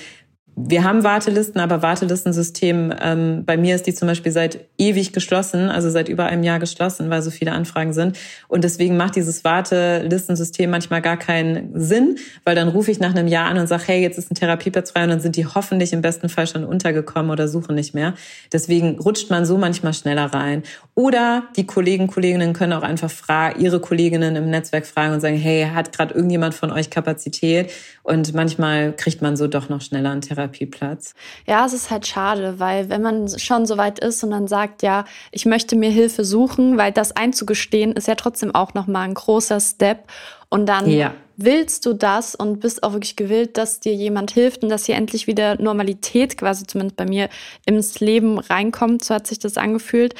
[0.57, 5.69] wir haben Wartelisten, aber Wartelistensystem, ähm, bei mir ist die zum Beispiel seit ewig geschlossen,
[5.69, 8.17] also seit über einem Jahr geschlossen, weil so viele Anfragen sind.
[8.47, 13.27] Und deswegen macht dieses Wartelistensystem manchmal gar keinen Sinn, weil dann rufe ich nach einem
[13.27, 15.91] Jahr an und sage, hey, jetzt ist ein Therapieplatz frei und dann sind die hoffentlich
[15.91, 18.13] im besten Fall schon untergekommen oder suchen nicht mehr.
[18.53, 20.63] Deswegen rutscht man so manchmal schneller rein.
[20.93, 25.35] Oder die Kollegen, Kolleginnen können auch einfach fragen, ihre Kolleginnen im Netzwerk fragen und sagen,
[25.35, 27.71] hey, hat gerade irgendjemand von euch Kapazität?
[28.03, 30.44] Und manchmal kriegt man so doch noch schneller einen Therapieplatz.
[30.45, 31.13] Therapieplatz.
[31.45, 34.83] Ja, es ist halt schade, weil wenn man schon so weit ist und dann sagt,
[34.83, 39.13] ja, ich möchte mir Hilfe suchen, weil das einzugestehen ist ja trotzdem auch nochmal ein
[39.13, 40.07] großer Step.
[40.49, 41.13] Und dann ja.
[41.37, 44.95] willst du das und bist auch wirklich gewillt, dass dir jemand hilft und dass hier
[44.95, 47.29] endlich wieder Normalität quasi zumindest bei mir
[47.65, 49.03] ins Leben reinkommt.
[49.03, 50.15] So hat sich das angefühlt.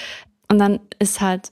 [0.49, 1.51] Und dann ist halt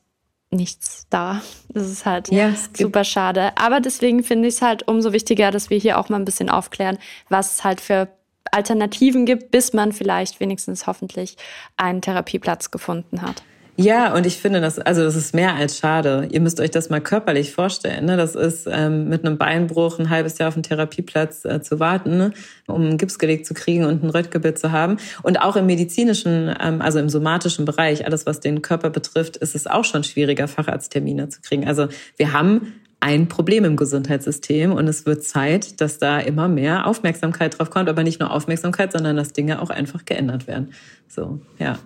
[0.52, 1.42] nichts da.
[1.70, 3.52] Das ist halt ja, super schade.
[3.58, 6.50] Aber deswegen finde ich es halt umso wichtiger, dass wir hier auch mal ein bisschen
[6.50, 7.00] aufklären,
[7.30, 8.08] was halt für
[8.54, 11.36] Alternativen gibt, bis man vielleicht wenigstens hoffentlich
[11.78, 13.44] einen Therapieplatz gefunden hat.
[13.76, 16.28] Ja, und ich finde das, also das ist mehr als schade.
[16.32, 18.06] Ihr müsst euch das mal körperlich vorstellen.
[18.06, 18.18] Ne?
[18.18, 22.18] Das ist ähm, mit einem Beinbruch ein halbes Jahr auf einen Therapieplatz äh, zu warten,
[22.18, 22.34] ne?
[22.68, 24.98] um einen Gips gelegt zu kriegen und ein Röntgenbild zu haben.
[25.24, 29.56] Und auch im medizinischen, ähm, also im somatischen Bereich, alles was den Körper betrifft, ist
[29.56, 31.68] es auch schon schwieriger, Facharzttermine zu kriegen.
[31.68, 31.88] Also
[32.18, 32.74] wir haben
[33.04, 37.90] ein Problem im Gesundheitssystem und es wird Zeit, dass da immer mehr Aufmerksamkeit drauf kommt,
[37.90, 40.72] aber nicht nur Aufmerksamkeit, sondern dass Dinge auch einfach geändert werden.
[41.10, 41.78] So, ja,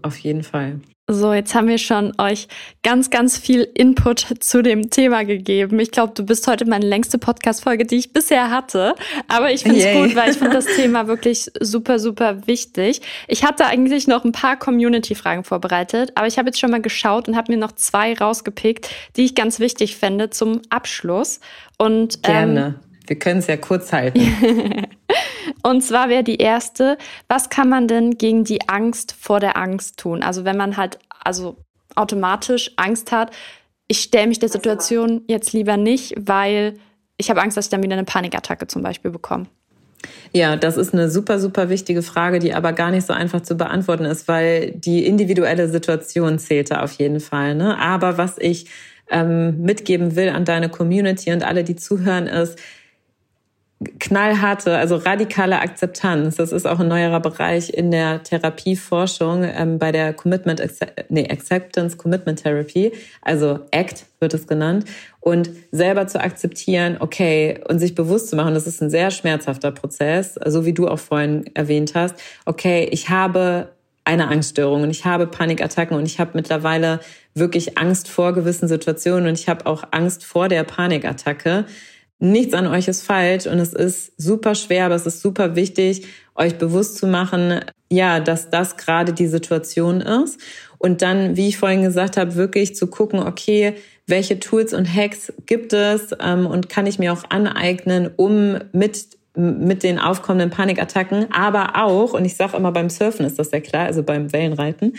[0.00, 0.80] auf jeden Fall.
[1.08, 2.48] So, jetzt haben wir schon euch
[2.82, 5.78] ganz, ganz viel Input zu dem Thema gegeben.
[5.78, 8.96] Ich glaube, du bist heute meine längste Podcast-Folge, die ich bisher hatte.
[9.28, 13.02] Aber ich finde es gut, weil ich finde das Thema wirklich super, super wichtig.
[13.28, 17.28] Ich hatte eigentlich noch ein paar Community-Fragen vorbereitet, aber ich habe jetzt schon mal geschaut
[17.28, 21.38] und habe mir noch zwei rausgepickt, die ich ganz wichtig fände zum Abschluss.
[21.78, 22.80] Und, Gerne.
[22.82, 24.20] Ähm, wir können es ja kurz halten.
[25.62, 26.96] Und zwar wäre die erste,
[27.28, 30.22] was kann man denn gegen die Angst vor der Angst tun?
[30.22, 31.56] Also wenn man halt also
[31.94, 33.32] automatisch Angst hat,
[33.88, 36.74] ich stelle mich der Situation jetzt lieber nicht, weil
[37.16, 39.46] ich habe Angst, dass ich dann wieder eine Panikattacke zum Beispiel bekomme.
[40.32, 43.56] Ja, das ist eine super, super wichtige Frage, die aber gar nicht so einfach zu
[43.56, 47.54] beantworten ist, weil die individuelle Situation zählte auf jeden Fall.
[47.54, 47.78] Ne?
[47.78, 48.66] Aber was ich
[49.10, 52.58] ähm, mitgeben will an deine Community und alle, die zuhören, ist,
[53.98, 56.36] knallharte, also radikale Akzeptanz.
[56.36, 60.62] Das ist auch ein neuerer Bereich in der Therapieforschung ähm, bei der Commitment,
[61.10, 64.86] nee, Acceptance Commitment Therapy, also ACT wird es genannt.
[65.20, 69.72] Und selber zu akzeptieren, okay, und sich bewusst zu machen, das ist ein sehr schmerzhafter
[69.72, 72.16] Prozess, so wie du auch vorhin erwähnt hast.
[72.46, 73.68] Okay, ich habe
[74.04, 77.00] eine Angststörung und ich habe Panikattacken und ich habe mittlerweile
[77.34, 81.66] wirklich Angst vor gewissen Situationen und ich habe auch Angst vor der Panikattacke
[82.18, 86.06] Nichts an euch ist falsch und es ist super schwer, aber es ist super wichtig,
[86.34, 87.60] euch bewusst zu machen,
[87.90, 90.40] ja, dass das gerade die Situation ist.
[90.78, 93.74] Und dann, wie ich vorhin gesagt habe, wirklich zu gucken, okay,
[94.06, 99.16] welche Tools und Hacks gibt es ähm, und kann ich mir auch aneignen, um mit
[99.36, 103.60] mit den aufkommenden Panikattacken, aber auch, und ich sage immer beim Surfen ist das ja
[103.60, 104.94] klar, also beim Wellenreiten,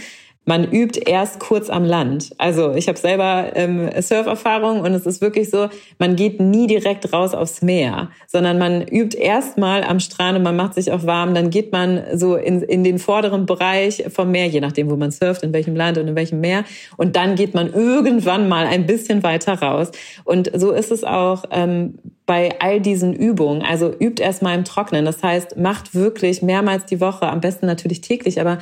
[0.47, 2.33] man übt erst kurz am Land.
[2.37, 5.67] Also ich habe selber ähm, Surferfahrung und es ist wirklich so,
[5.99, 10.43] man geht nie direkt raus aufs Meer, sondern man übt erst mal am Strand und
[10.43, 11.35] man macht sich auch warm.
[11.35, 15.11] Dann geht man so in, in den vorderen Bereich vom Meer, je nachdem, wo man
[15.11, 16.63] surft, in welchem Land und in welchem Meer.
[16.95, 19.91] Und dann geht man irgendwann mal ein bisschen weiter raus.
[20.23, 21.95] Und so ist es auch ähm,
[22.25, 23.63] bei all diesen Übungen.
[23.63, 25.03] Also übt erst mal im Trocknen.
[25.03, 28.59] Das heißt, macht wirklich mehrmals die Woche, am besten natürlich täglich, aber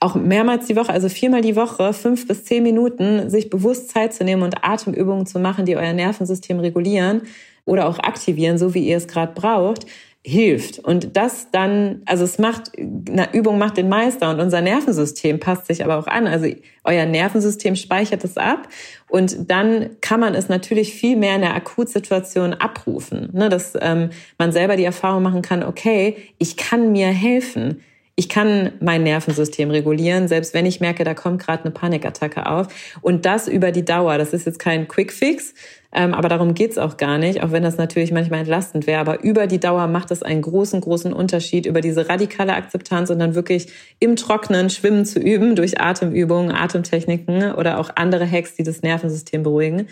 [0.00, 4.12] auch mehrmals die Woche, also viermal die Woche, fünf bis zehn Minuten, sich bewusst Zeit
[4.12, 7.22] zu nehmen und Atemübungen zu machen, die euer Nervensystem regulieren
[7.64, 9.86] oder auch aktivieren, so wie ihr es gerade braucht,
[10.22, 10.80] hilft.
[10.80, 15.66] Und das dann, also es macht, eine Übung macht den Meister und unser Nervensystem passt
[15.66, 16.26] sich aber auch an.
[16.26, 16.48] Also
[16.82, 18.68] euer Nervensystem speichert es ab
[19.08, 23.30] und dann kann man es natürlich viel mehr in der Akutsituation abrufen.
[23.32, 27.80] Ne, dass ähm, man selber die Erfahrung machen kann, okay, ich kann mir helfen
[28.18, 32.68] ich kann mein Nervensystem regulieren, selbst wenn ich merke, da kommt gerade eine Panikattacke auf.
[33.02, 34.16] Und das über die Dauer.
[34.16, 35.52] Das ist jetzt kein Quick-Fix,
[35.92, 39.00] ähm, aber darum geht's auch gar nicht, auch wenn das natürlich manchmal entlastend wäre.
[39.00, 43.18] Aber über die Dauer macht es einen großen, großen Unterschied, über diese radikale Akzeptanz und
[43.18, 48.62] dann wirklich im Trocknen Schwimmen zu üben durch Atemübungen, Atemtechniken oder auch andere Hacks, die
[48.62, 49.88] das Nervensystem beruhigen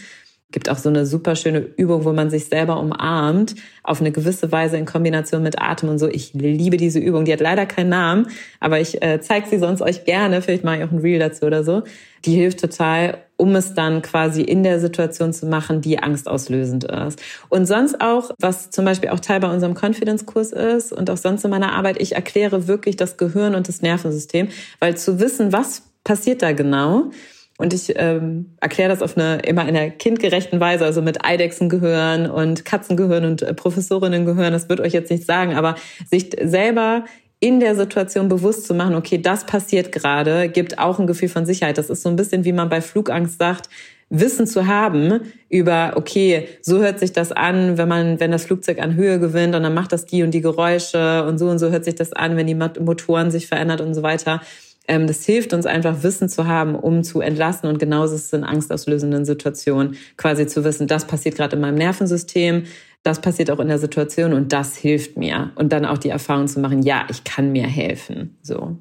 [0.55, 4.53] gibt auch so eine super schöne Übung, wo man sich selber umarmt, auf eine gewisse
[4.53, 6.09] Weise in Kombination mit Atem und so.
[6.09, 7.25] Ich liebe diese Übung.
[7.25, 8.29] Die hat leider keinen Namen,
[8.61, 10.41] aber ich äh, zeige sie sonst euch gerne.
[10.43, 11.83] Vielleicht mache ich auch ein Reel dazu oder so.
[12.25, 17.21] Die hilft total, um es dann quasi in der Situation zu machen, die angstauslösend ist.
[17.49, 21.45] Und sonst auch, was zum Beispiel auch Teil bei unserem Confidence-Kurs ist und auch sonst
[21.45, 24.49] in meiner Arbeit, ich erkläre wirklich das Gehirn und das Nervensystem,
[24.79, 27.11] weil zu wissen, was passiert da genau,
[27.57, 32.29] und ich ähm, erkläre das auf eine immer in einer kindgerechten Weise, also mit Eidechsengehören
[32.29, 34.53] und Katzengehören und äh, Professorinnengehören.
[34.53, 35.77] Das wird euch jetzt nicht sagen, aber
[36.11, 37.05] sich selber
[37.39, 41.47] in der Situation bewusst zu machen, okay, das passiert gerade, gibt auch ein Gefühl von
[41.47, 41.79] Sicherheit.
[41.79, 43.69] Das ist so ein bisschen, wie man bei Flugangst sagt,
[44.11, 48.81] Wissen zu haben über, okay, so hört sich das an, wenn man, wenn das Flugzeug
[48.81, 51.71] an Höhe gewinnt und dann macht das die und die Geräusche und so und so
[51.71, 54.41] hört sich das an, wenn die Motoren sich verändert und so weiter.
[54.87, 57.69] Ähm, das hilft uns einfach, Wissen zu haben, um zu entlasten.
[57.69, 61.77] Und genauso ist es in angstauslösenden Situationen, quasi zu wissen, das passiert gerade in meinem
[61.77, 62.65] Nervensystem,
[63.03, 65.53] das passiert auch in der Situation und das hilft mir.
[65.57, 68.37] Und dann auch die Erfahrung zu machen, ja, ich kann mir helfen.
[68.43, 68.77] So.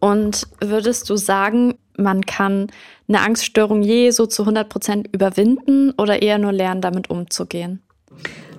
[0.00, 2.68] Und würdest du sagen, man kann
[3.08, 7.82] eine Angststörung je so zu 100 Prozent überwinden oder eher nur lernen, damit umzugehen?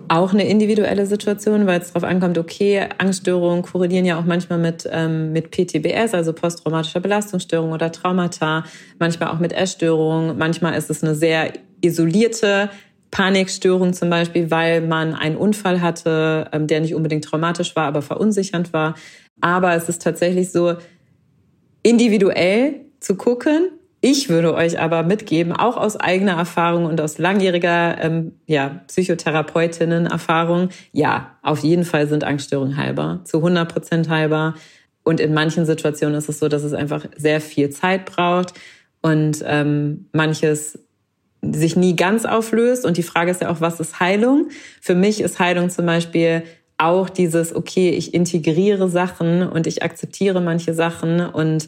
[0.10, 4.88] Auch eine individuelle Situation, weil es darauf ankommt, okay, Angststörungen korrelieren ja auch manchmal mit,
[4.92, 8.64] ähm, mit PTBS, also posttraumatischer Belastungsstörung oder Traumata,
[8.98, 12.70] manchmal auch mit Essstörungen, manchmal ist es eine sehr isolierte
[13.12, 18.02] Panikstörung zum Beispiel, weil man einen Unfall hatte, ähm, der nicht unbedingt traumatisch war, aber
[18.02, 18.96] verunsichernd war.
[19.42, 20.76] Aber es ist tatsächlich so,
[21.84, 23.70] individuell zu gucken,
[24.02, 30.70] ich würde euch aber mitgeben, auch aus eigener Erfahrung und aus langjähriger ähm, ja, Psychotherapeutinnen-Erfahrung,
[30.94, 34.56] ja, auf jeden Fall sind Angststörungen heilbar, zu 100 Prozent heilbar.
[35.04, 38.54] Und in manchen Situationen ist es so, dass es einfach sehr viel Zeit braucht
[39.02, 40.80] und ähm, manches
[41.42, 42.86] sich nie ganz auflöst.
[42.86, 44.50] Und die Frage ist ja auch, was ist Heilung?
[44.82, 46.44] Für mich ist Heilung zum Beispiel
[46.78, 51.68] auch dieses, okay, ich integriere Sachen und ich akzeptiere manche Sachen und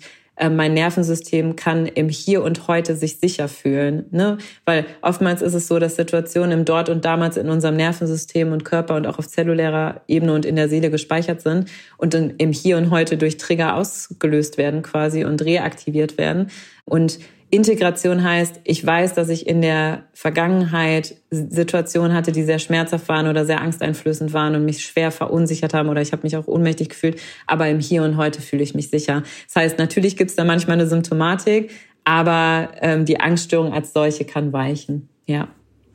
[0.50, 4.06] mein Nervensystem kann im Hier und Heute sich sicher fühlen.
[4.12, 4.38] Ne?
[4.66, 8.66] Weil oftmals ist es so, dass Situationen im Dort und damals in unserem Nervensystem und
[8.66, 12.78] Körper und auch auf zellulärer Ebene und in der Seele gespeichert sind und im Hier
[12.78, 16.50] und Heute durch Trigger ausgelöst werden quasi und reaktiviert werden.
[16.86, 17.20] Und
[17.52, 23.28] Integration heißt, ich weiß, dass ich in der Vergangenheit Situationen hatte, die sehr schmerzhaft waren
[23.28, 26.90] oder sehr angsteinflößend waren und mich schwer verunsichert haben oder ich habe mich auch ohnmächtig
[26.90, 29.24] gefühlt, aber im Hier und Heute fühle ich mich sicher.
[29.48, 31.72] Das heißt, natürlich gibt es da manchmal eine Symptomatik,
[32.06, 35.10] aber ähm, die Angststörung als solche kann weichen.
[35.26, 35.50] Ja.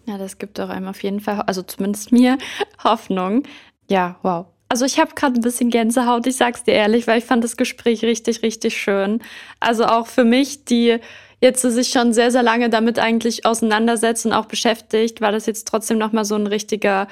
[0.05, 2.37] Ja, das gibt auch einem auf jeden Fall, also zumindest mir,
[2.85, 3.45] Hoffnung.
[3.89, 4.47] Ja, wow.
[4.69, 7.57] Also ich habe gerade ein bisschen Gänsehaut, ich sag's dir ehrlich, weil ich fand das
[7.57, 9.21] Gespräch richtig, richtig schön.
[9.59, 10.99] Also auch für mich, die
[11.41, 15.69] jetzt sich schon sehr, sehr lange damit eigentlich auseinandersetzt und auch beschäftigt, war das jetzt
[15.69, 17.09] trotzdem nochmal so ein richtiger,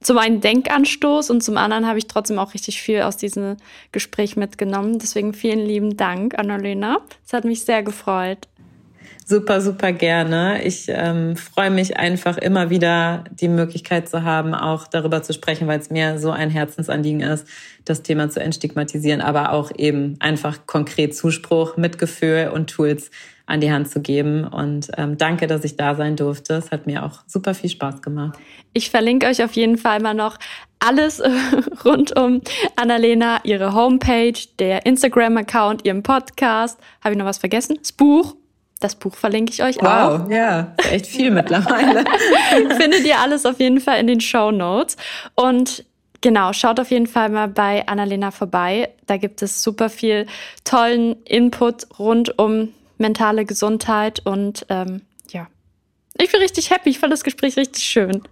[0.00, 3.56] zum einen Denkanstoß und zum anderen habe ich trotzdem auch richtig viel aus diesem
[3.92, 4.98] Gespräch mitgenommen.
[4.98, 6.98] Deswegen vielen lieben Dank, Annalena.
[7.24, 8.46] Es hat mich sehr gefreut.
[9.28, 10.62] Super, super gerne.
[10.62, 15.66] Ich ähm, freue mich einfach immer wieder, die Möglichkeit zu haben, auch darüber zu sprechen,
[15.66, 17.44] weil es mir so ein Herzensanliegen ist,
[17.84, 23.10] das Thema zu entstigmatisieren, aber auch eben einfach konkret Zuspruch, Mitgefühl und Tools
[23.46, 24.44] an die Hand zu geben.
[24.44, 26.54] Und ähm, danke, dass ich da sein durfte.
[26.54, 28.38] Es hat mir auch super viel Spaß gemacht.
[28.74, 30.38] Ich verlinke euch auf jeden Fall mal noch
[30.78, 31.20] alles
[31.84, 32.42] rund um
[32.76, 36.78] Annalena, ihre Homepage, der Instagram-Account, ihren Podcast.
[37.02, 37.76] Habe ich noch was vergessen?
[37.80, 38.36] Das Buch.
[38.80, 40.20] Das Buch verlinke ich euch wow, auch.
[40.24, 42.04] Wow, ja, echt viel mittlerweile.
[42.78, 44.96] Findet ihr alles auf jeden Fall in den Show Notes.
[45.34, 45.84] Und
[46.22, 48.88] Genau, schaut auf jeden Fall mal bei Annalena vorbei.
[49.06, 50.26] Da gibt es super viel
[50.64, 55.46] tollen Input rund um mentale Gesundheit und ähm, ja,
[56.18, 56.90] ich bin richtig happy.
[56.90, 58.22] Ich fand das Gespräch richtig schön.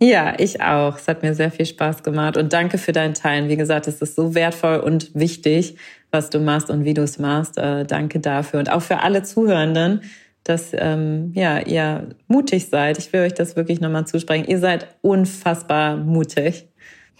[0.00, 0.96] Ja, ich auch.
[0.96, 3.48] Es hat mir sehr viel Spaß gemacht und danke für dein Teilen.
[3.48, 5.76] Wie gesagt, es ist so wertvoll und wichtig,
[6.14, 7.58] was du machst und wie du es machst.
[7.58, 10.00] Äh, danke dafür und auch für alle Zuhörenden,
[10.44, 12.96] dass ähm, ja ihr mutig seid.
[12.96, 14.46] Ich will euch das wirklich nochmal zusprechen.
[14.48, 16.68] Ihr seid unfassbar mutig.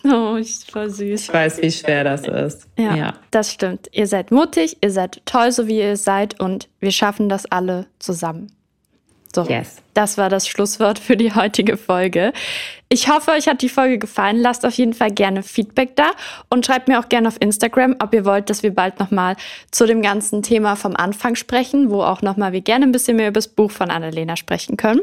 [0.04, 1.22] Oh, ist voll süß.
[1.22, 2.68] Ich weiß, wie schwer das ist.
[2.78, 3.88] Ja, ja, das stimmt.
[3.92, 7.86] Ihr seid mutig, ihr seid toll, so wie ihr seid und wir schaffen das alle
[7.98, 8.52] zusammen.
[9.34, 9.76] So, yes.
[9.94, 12.32] das war das Schlusswort für die heutige Folge.
[12.88, 14.38] Ich hoffe, euch hat die Folge gefallen.
[14.38, 16.10] Lasst auf jeden Fall gerne Feedback da
[16.50, 19.36] und schreibt mir auch gerne auf Instagram, ob ihr wollt, dass wir bald nochmal
[19.70, 23.28] zu dem ganzen Thema vom Anfang sprechen, wo auch nochmal wir gerne ein bisschen mehr
[23.28, 25.00] über das Buch von Annalena sprechen können.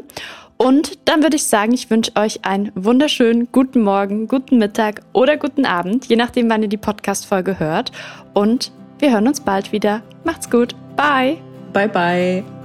[0.56, 5.36] Und dann würde ich sagen, ich wünsche euch einen wunderschönen guten Morgen, guten Mittag oder
[5.36, 7.90] guten Abend, je nachdem, wann ihr die Podcast-Folge hört.
[8.32, 8.70] Und
[9.00, 10.02] wir hören uns bald wieder.
[10.22, 10.76] Macht's gut.
[10.96, 11.38] Bye.
[11.72, 12.61] Bye, bye.